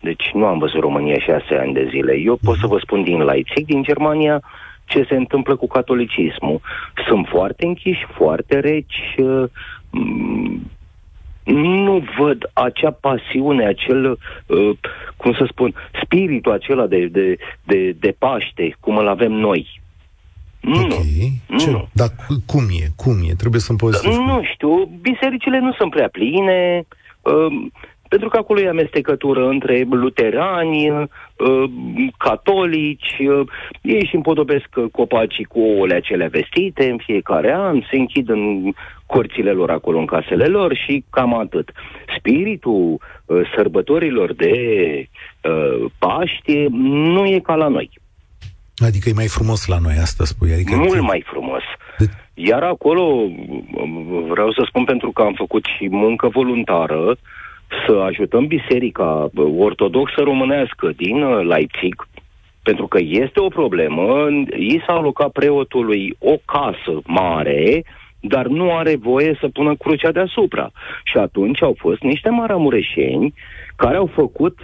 Deci 0.00 0.30
nu 0.32 0.46
am 0.46 0.58
văzut 0.58 0.80
România 0.80 1.18
șase 1.18 1.54
ani 1.54 1.72
de 1.72 1.88
zile. 1.90 2.18
Eu 2.18 2.38
pot 2.44 2.56
să 2.56 2.66
vă 2.66 2.78
spun 2.82 3.02
din 3.02 3.22
Leipzig, 3.22 3.66
din 3.66 3.82
Germania, 3.82 4.42
ce 4.84 5.04
se 5.08 5.14
întâmplă 5.14 5.56
cu 5.56 5.66
catolicismul. 5.66 6.60
Sunt 7.08 7.26
foarte 7.26 7.66
închiși, 7.66 8.06
foarte 8.16 8.60
reci, 8.60 9.14
uh, 9.16 9.44
nu 11.44 12.04
văd 12.18 12.50
acea 12.52 12.90
pasiune, 12.90 13.66
acel, 13.66 14.18
uh, 14.46 14.76
cum 15.16 15.32
să 15.32 15.46
spun, 15.50 15.74
spiritul 16.02 16.52
acela 16.52 16.86
de, 16.86 17.06
de, 17.06 17.36
de, 17.64 17.96
de 17.98 18.14
Paște, 18.18 18.76
cum 18.80 18.96
îl 18.96 19.08
avem 19.08 19.32
noi. 19.32 19.80
Nu, 20.60 20.80
okay. 20.80 21.32
Ce? 21.58 21.70
nu. 21.70 21.88
Dar 21.92 22.08
cum 22.46 22.62
e? 22.62 22.86
Cum 22.96 23.14
e? 23.28 23.34
Trebuie 23.34 23.60
să-mi 23.60 23.78
povestești. 23.78 24.20
Nu 24.20 24.42
știu, 24.52 24.90
bisericile 25.00 25.58
nu 25.58 25.72
sunt 25.72 25.90
prea 25.90 26.08
pline, 26.08 26.86
uh, 27.20 27.66
pentru 28.12 28.28
că 28.28 28.36
acolo 28.36 28.60
e 28.60 28.68
amestecătură 28.68 29.48
între 29.48 29.86
luterani, 29.90 30.90
uh, 30.90 31.06
catolici, 32.18 33.16
uh, 33.18 33.46
ei 33.82 34.00
își 34.02 34.14
împodobesc 34.14 34.68
copacii 34.92 35.44
cu 35.44 35.60
ouăle 35.60 35.94
acelea 35.94 36.28
vestite 36.28 36.90
în 36.90 36.98
fiecare 37.06 37.52
an, 37.52 37.80
se 37.90 37.96
închid 37.96 38.28
în 38.28 38.72
curțile 39.06 39.50
lor 39.50 39.70
acolo, 39.70 39.98
în 39.98 40.06
casele 40.06 40.44
lor 40.44 40.74
și 40.86 41.04
cam 41.10 41.38
atât. 41.38 41.72
Spiritul 42.18 42.98
uh, 43.26 43.40
sărbătorilor 43.56 44.34
de 44.34 44.54
uh, 45.42 45.90
Paște 45.98 46.66
nu 47.14 47.26
e 47.26 47.38
ca 47.38 47.54
la 47.54 47.68
noi. 47.68 47.90
Adică 48.76 49.08
e 49.08 49.12
mai 49.22 49.28
frumos 49.28 49.66
la 49.66 49.78
noi, 49.78 49.96
asta 50.00 50.24
spui? 50.24 50.52
Adică 50.52 50.76
Mult 50.76 51.00
mai 51.00 51.24
frumos. 51.26 51.62
De... 51.98 52.04
Iar 52.34 52.62
acolo, 52.62 53.04
vreau 54.28 54.52
să 54.52 54.62
spun 54.68 54.84
pentru 54.84 55.10
că 55.10 55.22
am 55.22 55.34
făcut 55.36 55.64
și 55.76 55.88
muncă 55.90 56.28
voluntară, 56.28 57.16
să 57.86 57.92
ajutăm 57.92 58.46
biserica 58.46 59.30
ortodoxă 59.58 60.20
românească 60.20 60.92
din 60.96 61.22
uh, 61.22 61.44
Leipzig, 61.46 62.06
pentru 62.62 62.86
că 62.86 62.98
este 63.00 63.40
o 63.40 63.48
problemă, 63.48 64.28
i 64.56 64.82
s-a 64.86 64.92
alocat 64.92 65.30
preotului 65.30 66.16
o 66.18 66.34
casă 66.44 67.00
mare, 67.06 67.84
dar 68.20 68.46
nu 68.46 68.76
are 68.76 68.96
voie 68.96 69.36
să 69.40 69.48
pună 69.48 69.74
crucea 69.76 70.12
deasupra. 70.12 70.70
Și 71.04 71.16
atunci 71.16 71.62
au 71.62 71.74
fost 71.78 72.00
niște 72.00 72.30
maramureșeni 72.30 73.34
care 73.76 73.96
au 73.96 74.06
făcut 74.06 74.58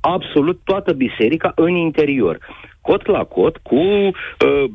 absolut 0.00 0.60
toată 0.64 0.92
biserica 0.92 1.52
în 1.54 1.74
interior, 1.74 2.38
cot 2.80 3.06
la 3.06 3.24
cot 3.24 3.56
cu 3.56 3.76
uh, 3.76 4.12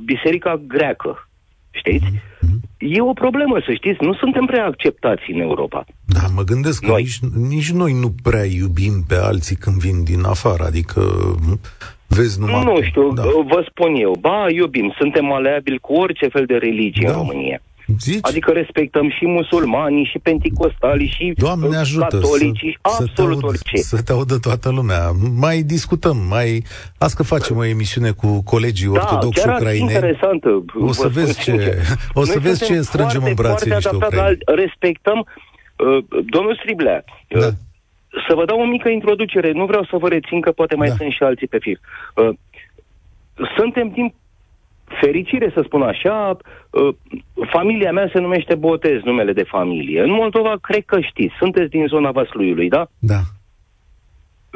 biserica 0.06 0.62
greacă. 0.67 1.28
Știți? 1.73 2.05
Mm-hmm. 2.05 2.59
E 2.77 3.01
o 3.01 3.13
problemă, 3.13 3.55
să 3.65 3.71
știți. 3.73 4.03
Nu 4.03 4.13
suntem 4.13 4.45
prea 4.45 4.65
acceptați 4.65 5.31
în 5.31 5.39
Europa. 5.39 5.86
Da, 6.05 6.25
mă 6.36 6.41
gândesc 6.41 6.86
noi. 6.86 6.91
că 6.93 6.99
nici, 6.99 7.19
nici 7.49 7.71
noi 7.71 7.93
nu 7.93 8.09
prea 8.23 8.45
iubim 8.45 9.03
pe 9.07 9.15
alții 9.15 9.55
când 9.55 9.75
vin 9.75 10.03
din 10.03 10.23
afară. 10.23 10.63
Adică 10.63 11.01
vezi 12.07 12.39
numai... 12.39 12.63
Nu 12.63 12.81
știu, 12.81 13.13
da. 13.13 13.23
vă 13.23 13.65
spun 13.69 13.95
eu. 13.95 14.15
Ba, 14.19 14.45
iubim, 14.49 14.93
suntem 14.99 15.31
aleabili 15.31 15.77
cu 15.77 15.93
orice 15.93 16.27
fel 16.27 16.45
de 16.45 16.55
religie 16.55 17.07
da. 17.07 17.12
în 17.12 17.17
România. 17.17 17.62
Zici? 17.99 18.19
Adică 18.21 18.51
respectăm 18.51 19.09
și 19.09 19.27
musulmanii, 19.27 20.05
și 20.05 20.19
penticostalii, 20.19 21.07
și 21.07 21.33
Doamne 21.35 21.77
ajută 21.77 22.07
catolicii, 22.09 22.77
să, 22.81 22.89
absolut 23.01 23.35
să 23.35 23.39
te 23.39 23.45
orice. 23.45 23.77
Să 23.77 24.01
te 24.01 24.11
audă 24.11 24.37
toată 24.37 24.69
lumea. 24.69 25.11
Mai 25.35 25.61
discutăm, 25.61 26.17
mai... 26.29 26.63
Las 26.99 27.13
că 27.13 27.23
facem 27.23 27.57
o 27.57 27.65
emisiune 27.65 28.11
cu 28.11 28.43
colegii 28.43 28.85
da, 28.85 28.91
ortodoxi 28.91 29.47
ucraineni. 29.47 29.93
interesantă. 29.93 30.65
O 30.79 30.91
să 30.91 31.07
vezi 31.07 31.43
ce, 31.43 31.77
o 32.13 32.23
să 32.23 32.39
vezi 32.39 32.65
ce 32.65 32.81
strângem 32.81 33.21
foarte, 33.21 33.29
în 33.29 33.35
brațe 33.35 33.69
foarte 33.69 33.89
niște 33.89 34.05
ucraini. 34.05 34.37
Respectăm, 34.45 35.19
uh, 35.19 36.03
domnul 36.25 36.55
Striblea, 36.59 37.03
uh, 37.29 37.39
da. 37.39 37.47
uh, 37.47 37.53
să 38.27 38.35
vă 38.35 38.45
dau 38.45 38.59
o 38.59 38.65
mică 38.65 38.89
introducere, 38.89 39.51
nu 39.51 39.65
vreau 39.65 39.83
să 39.83 39.97
vă 39.97 40.07
rețin, 40.07 40.41
că 40.41 40.51
poate 40.51 40.75
mai 40.75 40.87
da. 40.87 40.95
sunt 40.95 41.11
și 41.11 41.23
alții 41.23 41.47
pe 41.47 41.57
fir. 41.57 41.79
Uh, 42.15 42.29
suntem 43.57 43.89
din 43.89 44.13
fericire, 45.01 45.51
să 45.53 45.62
spun 45.65 45.82
așa, 45.82 46.38
uh, 46.69 46.95
familia 47.49 47.91
mea 47.91 48.10
se 48.13 48.19
numește 48.19 48.56
Botez, 48.56 49.01
numele 49.03 49.34
de 49.34 49.43
familie. 49.43 50.01
În 50.01 50.12
Moldova, 50.12 50.56
cred 50.62 50.84
că 50.86 50.99
știți, 50.99 51.34
sunteți 51.39 51.69
din 51.69 51.86
zona 51.88 52.12
Vasluiului, 52.12 52.69
da? 52.69 52.88
Da. 52.99 53.19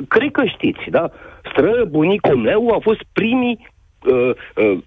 Cred 0.07 0.31
că 0.31 0.45
știți, 0.45 0.89
da? 0.89 1.11
Stră, 1.51 1.85
bunicul 1.89 2.35
meu 2.35 2.69
a 2.75 2.79
fost 2.81 3.01
primii 3.13 3.67
uh, 4.05 4.31
uh, 4.55 4.77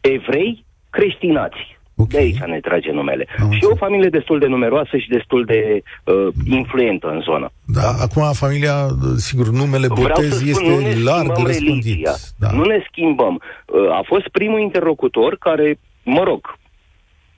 evrei 0.00 0.64
creștinați. 0.90 1.78
Okay. 2.00 2.06
De 2.08 2.18
aici 2.18 2.50
ne 2.52 2.60
trage 2.60 2.90
numele. 2.90 3.26
Am 3.40 3.50
și 3.50 3.64
o 3.64 3.76
familie 3.76 4.08
destul 4.08 4.38
de 4.38 4.46
numeroasă 4.46 4.96
și 4.96 5.08
destul 5.08 5.44
de 5.44 5.82
uh, 6.04 6.28
influentă 6.44 7.06
în 7.08 7.20
zonă. 7.20 7.50
Da, 7.64 7.88
acum 8.00 8.32
familia, 8.32 8.86
sigur, 9.16 9.48
numele 9.48 9.86
botez 9.86 10.32
spun, 10.32 10.48
este 10.48 11.02
larg 11.02 11.36
răspândit. 11.46 12.08
Da. 12.38 12.50
Nu 12.50 12.64
ne 12.64 12.84
schimbăm. 12.90 13.34
Uh, 13.66 13.90
a 13.90 14.02
fost 14.06 14.28
primul 14.28 14.60
interlocutor 14.60 15.36
care, 15.36 15.78
mă 16.04 16.22
rog, 16.22 16.58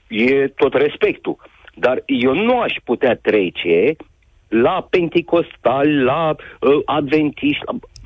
e 0.07 0.47
tot 0.47 0.73
respectul. 0.73 1.35
Dar 1.75 2.03
eu 2.05 2.33
nu 2.33 2.59
aș 2.59 2.73
putea 2.83 3.19
trece 3.21 3.95
la 4.47 4.87
penticostali, 4.89 6.03
la 6.03 6.29
uh, 6.29 6.81
adventiști, 6.85 7.63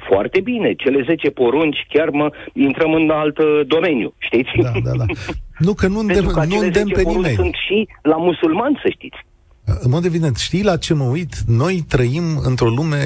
foarte 0.09 0.39
bine, 0.39 0.73
cele 0.73 1.03
10 1.05 1.29
porunci, 1.29 1.85
chiar 1.89 2.09
mă 2.09 2.31
intrăm 2.53 2.93
în 2.93 3.09
alt 3.09 3.37
uh, 3.37 3.61
domeniu, 3.67 4.13
știți? 4.17 4.49
Da, 4.61 4.71
da, 4.83 4.91
da. 4.97 5.05
Nu, 5.57 5.73
că 5.73 5.87
nu 5.87 5.99
îndemn, 6.03 6.31
nu 6.49 6.59
îndemn 6.59 6.89
pe 6.89 7.03
nimeni. 7.05 7.35
sunt 7.35 7.55
și 7.67 7.87
la 8.01 8.15
musulmani, 8.17 8.79
să 8.83 8.89
știți. 8.89 9.17
În 9.79 9.89
mod 9.89 10.05
evident, 10.05 10.37
știi 10.37 10.63
la 10.63 10.77
ce 10.77 10.93
mă 10.93 11.03
uit? 11.03 11.33
Noi 11.47 11.83
trăim 11.87 12.23
într-o 12.43 12.67
lume 12.67 12.97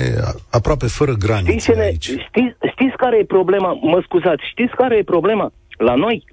aproape 0.51 0.87
fără 0.87 1.13
granițe 1.13 1.51
știți, 1.51 1.71
ne, 1.71 1.83
aici. 1.83 2.03
Știți, 2.03 2.55
știți 2.71 2.95
care 2.97 3.17
e 3.17 3.25
problema? 3.25 3.73
Mă 3.73 4.01
scuzați, 4.03 4.43
știți 4.49 4.75
care 4.75 4.97
e 4.97 5.03
problema? 5.03 5.51
La 5.77 5.95
noi, 5.95 6.23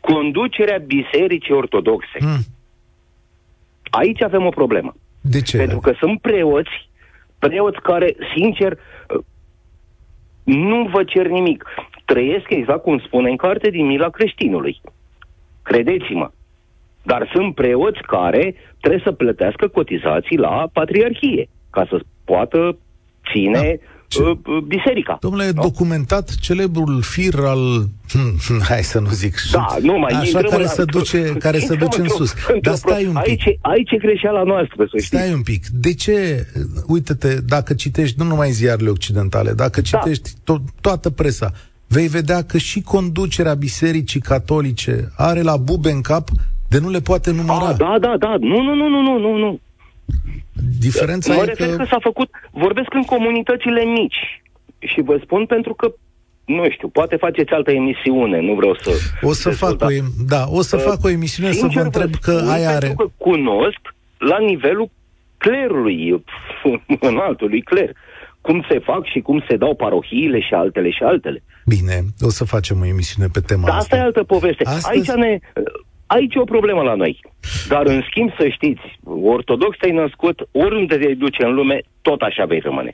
conducerea 0.00 0.78
bisericii 0.86 1.54
ortodoxe. 1.54 2.18
Hmm. 2.18 2.42
Aici 3.90 4.22
avem 4.22 4.44
o 4.46 4.48
problemă. 4.48 4.94
De 5.20 5.40
ce? 5.40 5.56
Pentru 5.56 5.78
că 5.78 5.92
sunt 5.98 6.20
preoți, 6.20 6.90
preoți 7.38 7.80
care, 7.80 8.16
sincer, 8.36 8.78
nu 10.44 10.88
vă 10.92 11.04
cer 11.04 11.26
nimic. 11.26 11.64
Trăiesc 12.04 12.50
exact 12.50 12.82
cum 12.82 12.98
spune 12.98 13.30
în 13.30 13.36
carte 13.36 13.70
din 13.70 13.86
mila 13.86 14.08
creștinului. 14.08 14.80
Credeți-mă. 15.62 16.30
Dar 17.02 17.30
sunt 17.32 17.54
preoți 17.54 18.00
care 18.00 18.54
trebuie 18.80 19.02
să 19.04 19.12
plătească 19.12 19.68
cotizații 19.68 20.36
la 20.36 20.68
patriarhie 20.72 21.48
ca 21.70 21.86
să 21.88 22.00
poată 22.24 22.76
ține 23.32 23.78
da. 23.80 23.86
Ce? 24.12 24.22
Uh, 24.22 24.38
uh, 24.46 24.62
biserica. 24.66 25.16
Domnule, 25.20 25.50
da? 25.50 25.62
documentat 25.62 26.34
celebrul 26.40 27.02
fir 27.02 27.34
al, 27.38 27.88
hm, 28.12 28.60
hai 28.68 28.82
să 28.82 28.98
nu 29.00 29.10
zic, 29.10 29.34
da, 29.52 29.66
nu, 29.82 29.98
mai 29.98 30.12
așa 30.20 30.40
care, 30.40 30.62
la, 30.62 30.68
se 30.68 30.84
duce, 30.84 31.22
care 31.46 31.58
se 31.58 31.74
duce 31.74 32.00
în 32.00 32.08
sus. 32.08 32.34
Dar 32.62 32.74
stai 32.74 33.06
un 33.06 33.12
pic. 33.22 33.28
Aici, 33.28 33.58
aici 33.60 33.90
e 33.90 33.96
greșeala 33.96 34.42
noastră, 34.42 34.84
să 34.90 34.96
Stai 34.96 35.20
știți. 35.20 35.34
un 35.34 35.42
pic. 35.42 35.66
De 35.66 35.94
ce, 35.94 36.46
uite-te, 36.86 37.40
dacă 37.40 37.74
citești, 37.74 38.18
nu 38.18 38.24
numai 38.24 38.50
ziarele 38.50 38.88
occidentale, 38.90 39.52
dacă 39.52 39.80
da. 39.80 39.98
citești 39.98 40.30
da. 40.44 40.54
to- 40.54 40.80
toată 40.80 41.10
presa, 41.10 41.52
vei 41.86 42.06
vedea 42.06 42.42
că 42.42 42.58
și 42.58 42.80
conducerea 42.80 43.54
Bisericii 43.54 44.20
Catolice 44.20 45.12
are 45.16 45.42
la 45.42 45.56
bube 45.56 45.90
în 45.90 46.00
cap 46.00 46.28
de 46.68 46.78
nu 46.78 46.90
le 46.90 47.00
poate 47.00 47.30
număra. 47.32 47.66
A, 47.66 47.72
da, 47.72 47.96
da, 48.00 48.14
da. 48.18 48.36
Nu, 48.40 48.62
nu, 48.62 48.74
nu, 48.74 48.88
nu, 48.88 49.02
nu, 49.02 49.18
nu, 49.18 49.36
nu. 49.38 49.60
Diferența 50.78 51.34
mă 51.34 51.42
e 51.42 51.44
refer 51.44 51.68
că... 51.68 51.76
că 51.76 51.86
s-a 51.90 51.98
făcut, 52.00 52.30
vorbesc 52.50 52.94
în 52.94 53.02
comunitățile 53.02 53.82
mici. 53.84 54.42
și 54.78 55.00
vă 55.00 55.20
spun 55.22 55.46
pentru 55.46 55.74
că 55.74 55.94
nu 56.44 56.70
știu, 56.70 56.88
poate 56.88 57.16
faceți 57.16 57.52
altă 57.52 57.70
emisiune, 57.70 58.40
nu 58.40 58.54
vreau 58.54 58.74
să... 58.80 58.90
O 59.22 59.32
să 59.32 59.50
fac 59.50 59.82
o, 59.82 59.86
da, 60.26 60.44
o 60.48 60.62
să 60.62 60.76
uh, 60.76 60.82
fac 60.82 61.04
o 61.04 61.08
emisiune 61.08 61.52
să 61.52 61.66
vă 61.74 61.80
întreb 61.80 62.14
că 62.14 62.44
ai 62.50 62.64
are... 62.64 62.86
Pentru 62.86 63.06
că 63.06 63.12
cunosc 63.16 63.94
la 64.18 64.38
nivelul 64.38 64.90
clerului, 65.38 66.24
în 67.08 67.16
altului 67.16 67.62
cler, 67.62 67.92
cum 68.40 68.64
se 68.68 68.78
fac 68.78 69.06
și 69.06 69.20
cum 69.20 69.44
se 69.48 69.56
dau 69.56 69.74
parohiile 69.74 70.40
și 70.40 70.54
altele 70.54 70.90
și 70.90 71.02
altele. 71.02 71.42
Bine, 71.66 72.02
o 72.20 72.30
să 72.30 72.44
facem 72.44 72.80
o 72.80 72.86
emisiune 72.86 73.28
pe 73.32 73.40
tema 73.40 73.66
da, 73.66 73.76
asta. 73.76 73.78
asta 73.78 73.96
e 73.96 74.00
altă 74.00 74.22
poveste. 74.22 74.64
Astăzi... 74.64 74.88
Aici, 74.88 75.10
ne, 75.10 75.38
aici 76.14 76.34
e 76.34 76.40
o 76.46 76.52
problemă 76.54 76.82
la 76.82 76.94
noi. 76.94 77.20
Dar, 77.68 77.86
în 77.86 78.00
schimb, 78.08 78.30
să 78.38 78.48
știți, 78.48 78.84
ortodox 79.34 79.76
te-ai 79.76 79.92
născut, 79.92 80.36
oriunde 80.52 80.96
te 80.96 81.14
duce 81.14 81.44
în 81.44 81.54
lume, 81.54 81.80
tot 82.02 82.20
așa 82.20 82.44
vei 82.44 82.58
rămâne. 82.58 82.92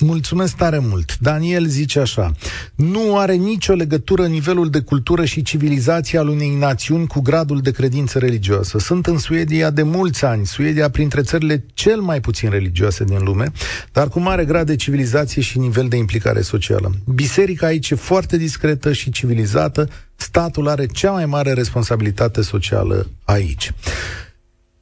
Mulțumesc 0.00 0.56
tare 0.56 0.78
mult. 0.78 1.18
Daniel 1.18 1.64
zice 1.64 2.00
așa, 2.00 2.32
nu 2.74 3.16
are 3.16 3.34
nicio 3.34 3.72
legătură 3.72 4.26
nivelul 4.26 4.70
de 4.70 4.80
cultură 4.80 5.24
și 5.24 5.42
civilizație 5.42 6.18
al 6.18 6.28
unei 6.28 6.54
națiuni 6.58 7.06
cu 7.06 7.20
gradul 7.20 7.60
de 7.60 7.70
credință 7.70 8.18
religioasă. 8.18 8.78
Sunt 8.78 9.06
în 9.06 9.18
Suedia 9.18 9.70
de 9.70 9.82
mulți 9.82 10.24
ani, 10.24 10.46
Suedia 10.46 10.90
printre 10.90 11.20
țările 11.20 11.64
cel 11.74 12.00
mai 12.00 12.20
puțin 12.20 12.50
religioase 12.50 13.04
din 13.04 13.18
lume, 13.24 13.52
dar 13.92 14.08
cu 14.08 14.20
mare 14.20 14.44
grad 14.44 14.66
de 14.66 14.76
civilizație 14.76 15.42
și 15.42 15.58
nivel 15.58 15.88
de 15.88 15.96
implicare 15.96 16.40
socială. 16.40 16.90
Biserica 17.14 17.66
aici 17.66 17.90
e 17.90 17.94
foarte 17.94 18.36
discretă 18.36 18.92
și 18.92 19.10
civilizată, 19.10 19.88
statul 20.20 20.68
are 20.68 20.86
cea 20.86 21.10
mai 21.10 21.26
mare 21.26 21.52
responsabilitate 21.52 22.42
socială 22.42 23.06
aici. 23.24 23.72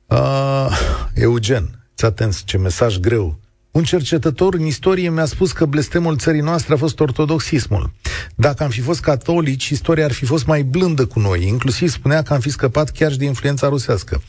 Uh, 0.07 0.79
Eugen, 1.15 1.87
ți 1.97 2.05
atent, 2.05 2.45
ce 2.45 2.59
mesaj 2.59 2.99
greu 2.99 3.39
un 3.77 3.85
cercetător 3.85 4.55
în 4.55 4.65
istorie 4.65 5.11
mi-a 5.11 5.25
spus 5.25 5.53
că 5.53 5.65
blestemul 5.65 6.17
țării 6.17 6.41
noastre 6.41 6.75
a 6.75 6.77
fost 6.77 7.01
ortodoxismul. 7.01 7.93
Dacă 8.35 8.63
am 8.63 8.69
fi 8.69 8.81
fost 8.81 9.01
catolici, 9.01 9.69
istoria 9.69 10.05
ar 10.05 10.13
fi 10.13 10.25
fost 10.25 10.47
mai 10.47 10.63
blândă 10.63 11.07
cu 11.07 11.19
noi. 11.19 11.47
Inclusiv 11.47 11.91
spunea 11.91 12.23
că 12.23 12.33
am 12.33 12.41
fi 12.41 12.51
scăpat 12.51 12.91
chiar 12.91 13.11
și 13.11 13.19
de 13.19 13.25
influența 13.25 13.69
rusească. 13.69 14.23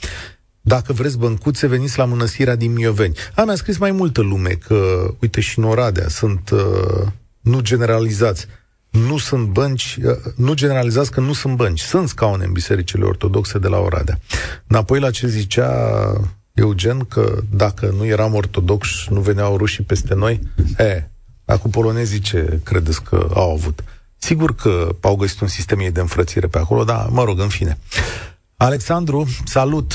Dacă 0.62 0.94
vreți 0.94 1.18
băncuțe, 1.18 1.68
veniți 1.68 1.98
la 1.98 2.06
mănăstirea 2.06 2.56
din 2.56 2.74
Mioveni. 2.74 3.16
A, 3.36 3.44
mi-a 3.44 3.56
scris 3.56 3.78
mai 3.78 3.92
multă 3.92 4.22
lume 4.22 4.50
că, 4.50 5.08
uite, 5.20 5.42
și 5.42 5.60
în 5.60 5.66
Oradea 5.66 6.08
sunt, 6.08 6.50
uh, 6.50 7.08
nu 7.42 7.60
generalizați, 7.60 8.48
nu 9.08 9.18
sunt 9.18 9.48
bănci, 9.48 9.98
uh, 10.04 10.12
nu 10.36 10.54
generalizați 10.54 11.12
că 11.12 11.20
nu 11.20 11.34
sunt 11.34 11.56
bănci. 11.56 11.80
Sunt 11.80 12.08
scaune 12.08 12.44
în 12.44 12.52
bisericile 12.52 13.06
ortodoxe 13.06 13.60
de 13.60 13.68
la 13.68 13.78
Oradea. 13.78 14.20
Înapoi 14.68 15.00
la 15.00 15.12
ce 15.12 15.28
zicea 15.28 15.72
Eugen 16.54 17.00
că 17.00 17.38
dacă 17.52 17.94
nu 17.98 18.06
eram 18.06 18.34
ortodoxi, 18.34 19.14
nu 19.14 19.20
veneau 19.20 19.58
rușii 19.58 19.84
peste 19.84 20.16
noi? 20.16 20.40
E, 20.78 21.04
acum 21.46 21.72
polonezii 21.72 22.20
ce 22.20 22.60
credeți 22.64 23.04
că 23.04 23.30
au 23.34 23.52
avut? 23.52 23.84
Sigur 24.18 24.56
că 24.56 24.90
au 25.02 25.16
găsit 25.16 25.42
un 25.42 25.48
sistem 25.48 25.80
de 25.92 26.00
înfrățire 26.00 26.48
pe 26.48 26.58
acolo, 26.58 26.84
dar 26.84 27.08
mă 27.10 27.24
rog, 27.24 27.40
în 27.40 27.48
fine. 27.48 27.78
Alexandru, 28.58 29.26
salut! 29.46 29.92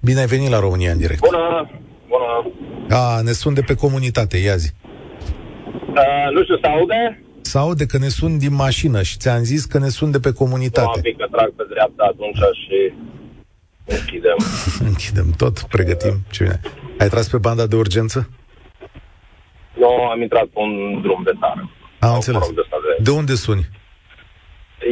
Bine 0.00 0.20
ai 0.20 0.26
venit 0.26 0.50
la 0.50 0.58
România 0.58 0.92
în 0.92 0.98
direct. 0.98 1.20
Bună! 1.20 1.70
Bună! 2.08 2.96
A, 2.96 3.20
ne 3.20 3.32
sun 3.32 3.54
de 3.54 3.60
pe 3.60 3.74
comunitate, 3.74 4.36
ia 4.36 4.56
zi. 4.56 4.70
Uh, 5.88 6.32
nu 6.34 6.42
știu, 6.42 6.58
se 6.62 6.66
aude? 6.66 7.22
Se 7.42 7.58
aude 7.58 7.86
că 7.86 7.98
ne 7.98 8.08
sun 8.08 8.38
din 8.38 8.54
mașină 8.54 9.02
și 9.02 9.16
ți-am 9.16 9.42
zis 9.42 9.64
că 9.64 9.78
ne 9.78 9.88
sun 9.88 10.10
de 10.10 10.20
pe 10.20 10.32
comunitate. 10.32 10.86
Nu, 10.86 10.92
un 10.96 11.02
pic 11.02 11.16
că 11.16 11.26
trag 11.30 11.52
pe 11.54 11.64
dreapta 11.68 12.04
atunci 12.12 12.36
și 12.36 12.92
Închidem. 13.84 14.36
Închidem 14.88 15.30
tot, 15.36 15.62
pregătim. 15.62 16.14
Ce 16.30 16.42
bine. 16.42 16.60
Ai 16.98 17.08
tras 17.08 17.28
pe 17.28 17.38
banda 17.38 17.66
de 17.66 17.76
urgență? 17.76 18.28
Nu, 19.74 19.86
am 19.86 20.22
intrat 20.22 20.44
pe 20.44 20.58
un 20.58 21.00
drum 21.00 21.22
de 21.24 21.32
țară. 21.40 21.70
Am 21.98 22.14
înțeles. 22.14 22.40
Mă 22.40 22.46
rog, 22.46 22.54
de, 22.54 22.62
de... 22.96 23.02
de 23.02 23.10
unde 23.10 23.34
suni? 23.34 23.68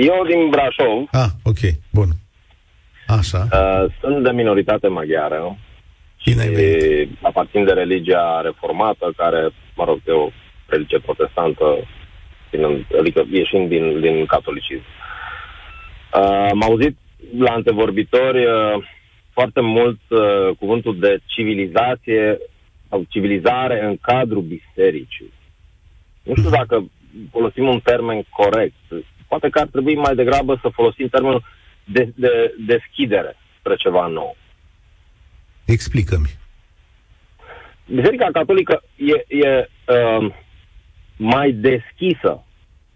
Eu 0.00 0.24
din 0.26 0.48
Brașov. 0.48 1.08
Ah, 1.10 1.30
ok, 1.42 1.58
bun. 1.90 2.08
Așa. 3.06 3.48
Uh, 3.52 3.92
sunt 4.00 4.22
de 4.24 4.30
minoritate 4.30 4.88
maghiară. 4.88 5.58
Bine 6.24 6.42
și 6.42 7.08
aparțin 7.22 7.64
de 7.64 7.72
religia 7.72 8.40
reformată, 8.40 9.12
care, 9.16 9.50
mă 9.76 9.84
rog, 9.84 9.98
e 10.06 10.12
o 10.12 10.28
religie 10.66 10.98
protestantă, 10.98 11.64
adică 12.98 13.26
ieșind 13.30 13.68
din, 13.68 14.00
din 14.00 14.26
catolicism. 14.26 14.84
Uh, 16.14 16.48
am 16.50 16.62
auzit 16.62 16.96
la 17.38 17.52
antevorbitori 17.52 18.44
uh, 18.46 18.84
foarte 19.32 19.60
mult 19.60 20.00
uh, 20.08 20.56
cuvântul 20.58 20.98
de 20.98 21.18
civilizație 21.24 22.38
sau 22.88 23.04
civilizare 23.08 23.84
în 23.84 23.96
cadrul 24.00 24.42
bisericii. 24.42 25.32
Nu 26.22 26.34
știu 26.34 26.50
dacă 26.50 26.84
folosim 27.30 27.68
un 27.68 27.80
termen 27.80 28.22
corect. 28.30 28.74
Poate 29.28 29.48
că 29.48 29.58
ar 29.58 29.66
trebui 29.66 29.94
mai 29.94 30.14
degrabă 30.14 30.58
să 30.62 30.68
folosim 30.68 31.08
termenul 31.08 31.42
de, 31.84 32.12
de 32.14 32.54
deschidere 32.66 33.36
spre 33.58 33.74
ceva 33.76 34.06
nou. 34.06 34.36
Explică-mi. 35.64 36.38
Biserica 37.86 38.28
Catolică 38.32 38.82
e, 38.96 39.36
e 39.36 39.68
uh, 39.86 40.32
mai 41.20 41.52
deschisă 41.52 42.44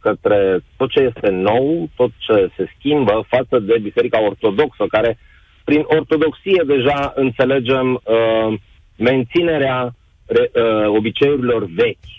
către 0.01 0.65
tot 0.77 0.91
ce 0.91 1.01
este 1.01 1.29
nou, 1.31 1.89
tot 1.97 2.11
ce 2.19 2.51
se 2.57 2.65
schimbă 2.79 3.27
față 3.29 3.59
de 3.59 3.79
Biserica 3.83 4.21
Ortodoxă, 4.23 4.85
care 4.89 5.19
prin 5.65 5.83
ortodoxie 5.87 6.63
deja 6.67 7.13
înțelegem 7.17 7.87
uh, 7.95 8.59
menținerea 8.97 9.95
re, 10.27 10.51
uh, 10.55 10.97
obiceiurilor 10.99 11.65
vechi. 11.65 12.13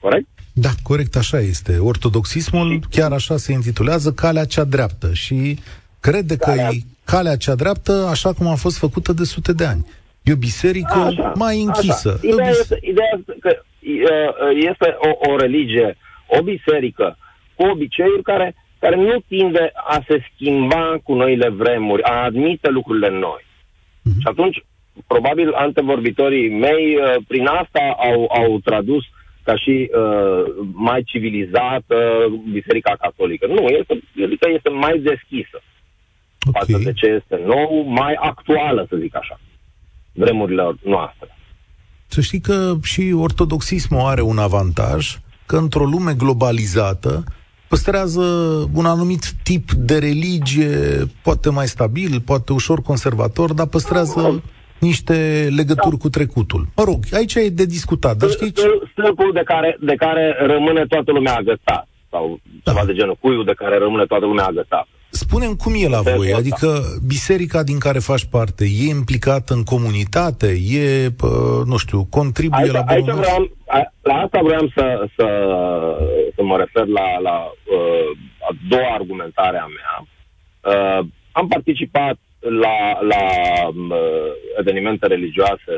Corect? 0.00 0.28
Da, 0.52 0.68
corect, 0.82 1.16
așa 1.16 1.38
este. 1.38 1.78
Ortodoxismul 1.78 2.80
chiar 2.90 3.12
așa 3.12 3.36
se 3.36 3.52
intitulează 3.52 4.12
calea 4.12 4.44
cea 4.44 4.64
dreaptă 4.64 5.12
și 5.12 5.58
crede 6.00 6.36
calea... 6.36 6.68
că 6.68 6.74
e 6.74 6.80
calea 7.04 7.36
cea 7.36 7.54
dreaptă 7.54 7.92
așa 8.10 8.32
cum 8.32 8.46
a 8.46 8.54
fost 8.54 8.78
făcută 8.78 9.12
de 9.12 9.24
sute 9.24 9.52
de 9.52 9.64
ani. 9.64 9.86
E 10.22 10.32
o 10.32 10.36
biserică 10.36 10.98
așa, 10.98 11.32
mai 11.34 11.62
închisă. 11.62 12.08
Așa. 12.08 12.26
Ideea, 12.32 12.48
bis... 12.48 12.58
este, 12.58 12.78
ideea 12.80 13.10
este 13.18 13.36
că 13.40 13.50
uh, 13.52 13.75
este 14.54 14.96
o, 14.98 15.30
o 15.32 15.36
religie 15.36 15.96
o 16.26 16.42
biserică 16.42 17.16
cu 17.54 17.66
obiceiuri 17.66 18.22
care, 18.22 18.54
care 18.78 18.96
nu 18.96 19.24
tinde 19.28 19.70
a 19.74 20.02
se 20.08 20.24
schimba 20.32 20.98
cu 21.02 21.14
noile 21.14 21.48
vremuri, 21.48 22.02
a 22.02 22.22
admite 22.24 22.70
lucrurile 22.70 23.10
noi. 23.10 23.44
Uh-huh. 23.44 24.18
Și 24.20 24.26
atunci, 24.30 24.64
probabil, 25.06 25.52
antevorbitorii 25.52 26.48
mei, 26.48 26.96
uh, 26.96 27.14
prin 27.28 27.46
asta 27.46 27.96
au, 27.98 28.28
au 28.28 28.58
tradus 28.64 29.04
ca 29.42 29.56
și 29.56 29.90
uh, 29.92 30.42
mai 30.72 31.02
civilizată 31.02 32.26
Biserica 32.52 32.96
Catolică. 33.00 33.46
Nu, 33.46 33.66
este, 33.66 34.00
biserica 34.14 34.48
este 34.50 34.68
mai 34.68 34.98
deschisă 34.98 35.62
okay. 36.48 36.60
față 36.60 36.78
de 36.84 36.92
ce 36.92 37.06
este 37.06 37.42
nou, 37.44 37.82
mai 37.82 38.14
actuală, 38.18 38.86
să 38.88 38.96
zic 38.96 39.16
așa, 39.16 39.40
vremurile 40.12 40.74
noastre. 40.82 41.35
Să 42.06 42.20
știi 42.20 42.40
că 42.40 42.74
și 42.82 43.14
ortodoxismul 43.16 44.00
are 44.00 44.20
un 44.20 44.38
avantaj, 44.38 45.18
că 45.46 45.56
într-o 45.56 45.84
lume 45.84 46.14
globalizată 46.14 47.24
păstrează 47.68 48.20
un 48.74 48.84
anumit 48.84 49.32
tip 49.42 49.70
de 49.72 49.98
religie, 49.98 50.76
poate 51.22 51.50
mai 51.50 51.66
stabil, 51.66 52.20
poate 52.20 52.52
ușor 52.52 52.82
conservator, 52.82 53.52
dar 53.52 53.66
păstrează 53.66 54.42
niște 54.78 55.48
legături 55.56 55.96
da. 55.96 56.02
cu 56.02 56.08
trecutul. 56.08 56.66
Mă 56.76 56.84
rog, 56.84 56.98
aici 57.12 57.34
e 57.34 57.48
de 57.48 57.64
discutat, 57.64 58.16
dar 58.16 58.30
știți... 58.30 58.62
Stâlpul 58.92 59.30
de 59.34 59.42
care, 59.44 59.76
de 59.80 59.94
care 59.94 60.36
rămâne 60.46 60.84
toată 60.88 61.12
lumea 61.12 61.34
agățat, 61.34 61.88
sau 62.10 62.40
da. 62.64 62.72
ceva 62.72 62.84
de 62.84 62.92
genul, 62.92 63.16
cuiul 63.20 63.44
de 63.44 63.52
care 63.56 63.78
rămâne 63.78 64.04
toată 64.04 64.26
lumea 64.26 64.44
agățat. 64.44 64.88
Spunem 65.24 65.54
cum 65.54 65.72
e 65.76 65.88
la 65.88 66.00
voi, 66.00 66.32
adică 66.32 66.68
biserica 67.06 67.62
din 67.62 67.78
care 67.78 67.98
faci 67.98 68.24
parte 68.24 68.64
e 68.64 68.88
implicată 68.88 69.54
în 69.54 69.64
comunitate, 69.64 70.48
e, 70.78 71.08
nu 71.64 71.76
știu, 71.76 72.06
contribuie 72.10 72.62
aici, 72.62 72.72
la 72.72 72.84
aici 72.86 73.04
vreau, 73.04 73.50
La 74.02 74.14
asta 74.14 74.40
vreau 74.42 74.64
să, 74.74 75.08
să, 75.16 75.26
să 76.34 76.42
mă 76.42 76.56
refer 76.56 76.86
la, 76.86 77.18
la 77.18 77.36
uh, 77.76 78.10
a 78.48 78.50
doua 78.68 78.94
argumentare 78.94 79.58
a 79.58 79.68
mea. 79.78 79.96
Uh, 80.00 81.06
am 81.32 81.46
participat 81.48 82.16
la, 82.38 82.78
la 83.12 83.24
uh, 83.68 84.30
evenimente 84.58 85.06
religioase 85.06 85.74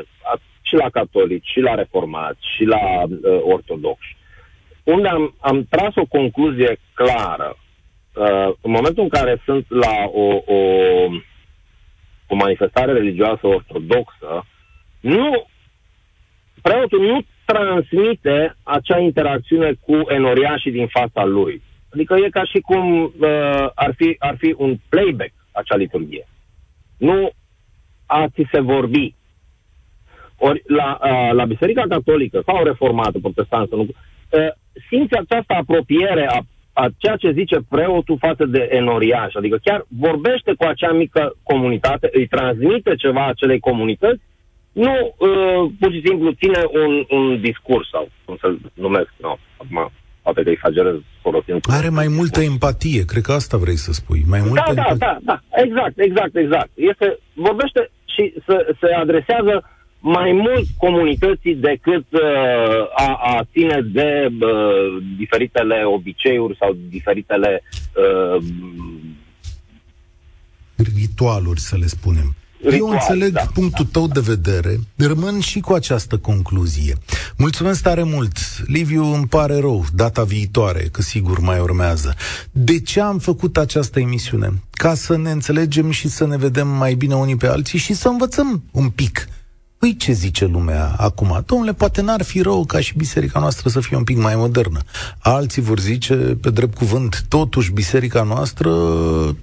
și 0.61 0.75
la 0.75 0.89
catolici, 0.89 1.51
și 1.53 1.59
la 1.59 1.75
reformați, 1.75 2.39
și 2.55 2.63
la 2.63 3.03
uh, 3.03 3.41
ortodoxi, 3.43 4.15
unde 4.83 5.07
am, 5.07 5.35
am 5.39 5.65
tras 5.69 5.95
o 5.95 6.05
concluzie 6.05 6.79
clară 6.93 7.57
uh, 8.19 8.55
în 8.61 8.71
momentul 8.71 9.03
în 9.03 9.09
care 9.09 9.41
sunt 9.45 9.65
la 9.69 9.95
o, 10.11 10.41
o, 10.45 10.59
o 12.27 12.35
manifestare 12.35 12.91
religioasă 12.93 13.47
ortodoxă, 13.47 14.45
nu, 14.99 15.47
preotul 16.61 17.01
nu 17.01 17.19
transmite 17.45 18.55
acea 18.63 18.99
interacțiune 18.99 19.73
cu 19.85 19.93
enoriașii 20.07 20.71
din 20.71 20.87
fața 20.87 21.25
lui. 21.25 21.61
Adică 21.93 22.15
e 22.15 22.29
ca 22.29 22.43
și 22.43 22.59
cum 22.59 23.03
uh, 23.03 23.11
ar, 23.73 23.93
fi, 23.95 24.15
ar 24.19 24.35
fi 24.37 24.55
un 24.57 24.79
playback 24.89 25.31
acea 25.51 25.75
liturghie. 25.75 26.27
Nu 26.97 27.29
a 28.05 28.27
ți 28.33 28.47
se 28.51 28.59
vorbi. 28.59 29.15
Ori 30.37 30.63
la, 30.65 30.99
uh, 31.03 31.29
la 31.31 31.45
Biserica 31.45 31.83
Catolică 31.89 32.41
sau 32.45 32.63
Reformată, 32.63 33.19
Protestantă, 33.19 33.75
nu, 33.75 33.81
uh, 33.81 33.89
simți 34.89 35.13
această 35.13 35.53
apropiere 35.53 36.27
a, 36.29 36.39
a 36.83 36.85
ceea 36.97 37.15
ce 37.15 37.31
zice 37.31 37.57
preotul 37.69 38.17
față 38.27 38.45
de 38.45 38.67
enoriaș. 38.71 39.33
Adică 39.33 39.57
chiar 39.63 39.85
vorbește 39.87 40.51
cu 40.57 40.63
acea 40.65 40.91
mică 40.91 41.35
comunitate, 41.43 42.09
îi 42.13 42.27
transmite 42.27 42.95
ceva 42.95 43.25
acelei 43.27 43.59
comunități, 43.59 44.21
nu 44.71 44.93
uh, 45.17 45.71
pur 45.79 45.91
și 45.91 46.01
simplu 46.05 46.31
ține 46.31 46.61
un, 46.83 46.93
un 47.17 47.41
discurs 47.41 47.89
sau 47.89 48.09
cum 48.25 48.37
să-l 48.41 48.59
numesc. 48.73 49.09
No, 49.21 49.37
acum 49.57 49.91
poate 50.21 50.43
că 50.43 50.49
exagerez 50.49 50.95
folosind. 51.21 51.59
Are 51.79 51.89
mai 51.89 52.07
multă 52.07 52.41
empatie, 52.41 53.05
cred 53.05 53.23
că 53.23 53.31
asta 53.31 53.57
vrei 53.57 53.75
să 53.85 53.91
spui. 53.91 54.21
Mai 54.27 54.41
multă 54.47 54.71
da, 54.73 54.83
da, 54.83 54.95
da, 54.97 55.17
da, 55.21 55.39
exact, 55.63 55.99
exact, 55.99 56.35
exact. 56.35 56.69
Este, 56.73 57.17
vorbește 57.33 57.89
și 58.13 58.33
se, 58.47 58.55
se 58.79 58.93
adresează 58.93 59.53
mai 59.99 60.31
mult 60.31 60.67
comunității 60.77 61.55
decât 61.55 62.05
uh, 62.11 62.21
a, 62.95 63.19
a 63.23 63.47
ține 63.51 63.81
de 63.93 64.27
uh, 64.41 65.03
diferitele 65.17 65.83
obiceiuri 65.85 66.57
sau 66.59 66.77
diferitele 66.89 67.63
uh, 67.95 68.43
ritualuri, 70.95 71.59
să 71.59 71.75
le 71.77 71.87
spunem. 71.87 72.35
Ritual, 72.61 72.79
Eu 72.79 72.87
înțeleg 72.87 73.33
da, 73.33 73.45
punctul 73.53 73.85
da, 73.85 73.91
tău 73.91 74.07
de 74.07 74.19
vedere, 74.19 74.79
rămân 74.95 75.39
și 75.39 75.59
cu 75.59 75.73
această 75.73 76.17
concluzie. 76.17 76.95
Mulțumesc 77.37 77.81
tare 77.81 78.03
mult. 78.03 78.37
Liviu, 78.65 79.03
îmi 79.03 79.27
pare 79.27 79.59
rău, 79.59 79.85
data 79.93 80.23
viitoare, 80.23 80.87
că 80.91 81.01
sigur 81.01 81.39
mai 81.39 81.59
urmează. 81.59 82.15
De 82.51 82.79
ce 82.79 83.01
am 83.01 83.19
făcut 83.19 83.57
această 83.57 83.99
emisiune? 83.99 84.53
Ca 84.69 84.93
să 84.93 85.17
ne 85.17 85.31
înțelegem 85.31 85.91
și 85.91 86.07
să 86.07 86.27
ne 86.27 86.37
vedem 86.37 86.67
mai 86.67 86.93
bine 86.93 87.15
unii 87.15 87.35
pe 87.35 87.47
alții 87.47 87.79
și 87.79 87.93
să 87.93 88.07
învățăm 88.07 88.63
un 88.71 88.89
pic 88.89 89.27
Păi 89.79 89.95
ce 89.95 90.11
zice 90.11 90.45
lumea 90.45 90.95
acum? 90.97 91.43
Domnule, 91.45 91.73
poate 91.73 92.01
n-ar 92.01 92.23
fi 92.23 92.41
rău 92.41 92.65
ca 92.65 92.79
și 92.79 92.97
biserica 92.97 93.39
noastră 93.39 93.69
să 93.69 93.79
fie 93.79 93.97
un 93.97 94.03
pic 94.03 94.17
mai 94.17 94.35
modernă. 94.35 94.79
Alții 95.19 95.61
vor 95.61 95.79
zice, 95.79 96.15
pe 96.15 96.49
drept 96.49 96.75
cuvânt, 96.75 97.25
totuși 97.27 97.71
biserica 97.71 98.23
noastră 98.23 98.69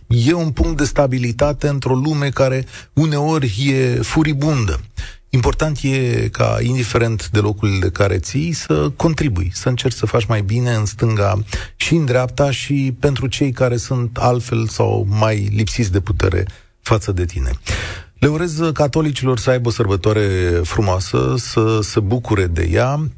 e 0.07 0.33
un 0.33 0.51
punct 0.51 0.77
de 0.77 0.85
stabilitate 0.85 1.69
într-o 1.69 1.95
lume 1.95 2.29
care 2.29 2.65
uneori 2.93 3.55
e 3.67 4.01
furibundă. 4.03 4.81
Important 5.29 5.79
e 5.83 6.29
ca, 6.33 6.57
indiferent 6.61 7.29
de 7.29 7.39
locul 7.39 7.79
de 7.81 7.91
care 7.91 8.19
ții, 8.19 8.53
să 8.53 8.93
contribui, 8.97 9.51
să 9.55 9.69
încerci 9.69 9.97
să 9.97 10.07
faci 10.07 10.25
mai 10.25 10.43
bine 10.43 10.75
în 10.75 10.85
stânga 10.85 11.39
și 11.77 11.95
în 11.95 12.05
dreapta 12.05 12.51
și 12.51 12.95
pentru 13.01 13.27
cei 13.27 13.53
care 13.53 13.77
sunt 13.77 14.17
altfel 14.17 14.67
sau 14.69 15.07
mai 15.09 15.49
lipsiți 15.55 15.93
de 15.93 16.01
putere 16.01 16.47
față 16.81 17.13
de 17.13 17.25
tine. 17.25 17.51
Le 18.27 18.33
urez 18.33 18.61
catolicilor 18.73 19.39
să 19.39 19.51
aibă 19.51 19.69
o 19.69 19.71
sărbătoare 19.71 20.27
frumoasă, 20.63 21.35
să 21.37 21.81
se 21.83 22.01
bucure 22.01 22.47
de 22.47 22.69
ea. 22.73 23.11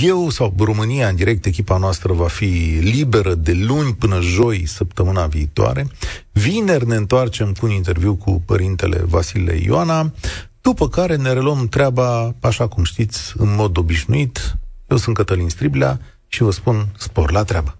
Eu 0.00 0.28
sau 0.28 0.54
România, 0.58 1.08
în 1.08 1.16
direct, 1.16 1.44
echipa 1.44 1.76
noastră 1.76 2.12
va 2.12 2.28
fi 2.28 2.78
liberă 2.80 3.34
de 3.34 3.52
luni 3.52 3.94
până 3.94 4.20
joi, 4.20 4.66
săptămâna 4.66 5.26
viitoare. 5.26 5.86
Vineri 6.32 6.86
ne 6.86 6.96
întoarcem 6.96 7.52
cu 7.52 7.66
un 7.66 7.72
interviu 7.72 8.14
cu 8.14 8.42
părintele 8.46 9.02
Vasile 9.06 9.60
Ioana, 9.64 10.12
după 10.60 10.88
care 10.88 11.16
ne 11.16 11.32
reluăm 11.32 11.68
treaba, 11.68 12.34
așa 12.40 12.68
cum 12.68 12.84
știți, 12.84 13.34
în 13.36 13.54
mod 13.54 13.76
obișnuit. 13.76 14.56
Eu 14.88 14.96
sunt 14.96 15.16
Cătălin 15.16 15.48
Striblea 15.48 16.00
și 16.28 16.42
vă 16.42 16.50
spun 16.50 16.88
spor 16.96 17.30
la 17.30 17.44
treabă. 17.44 17.79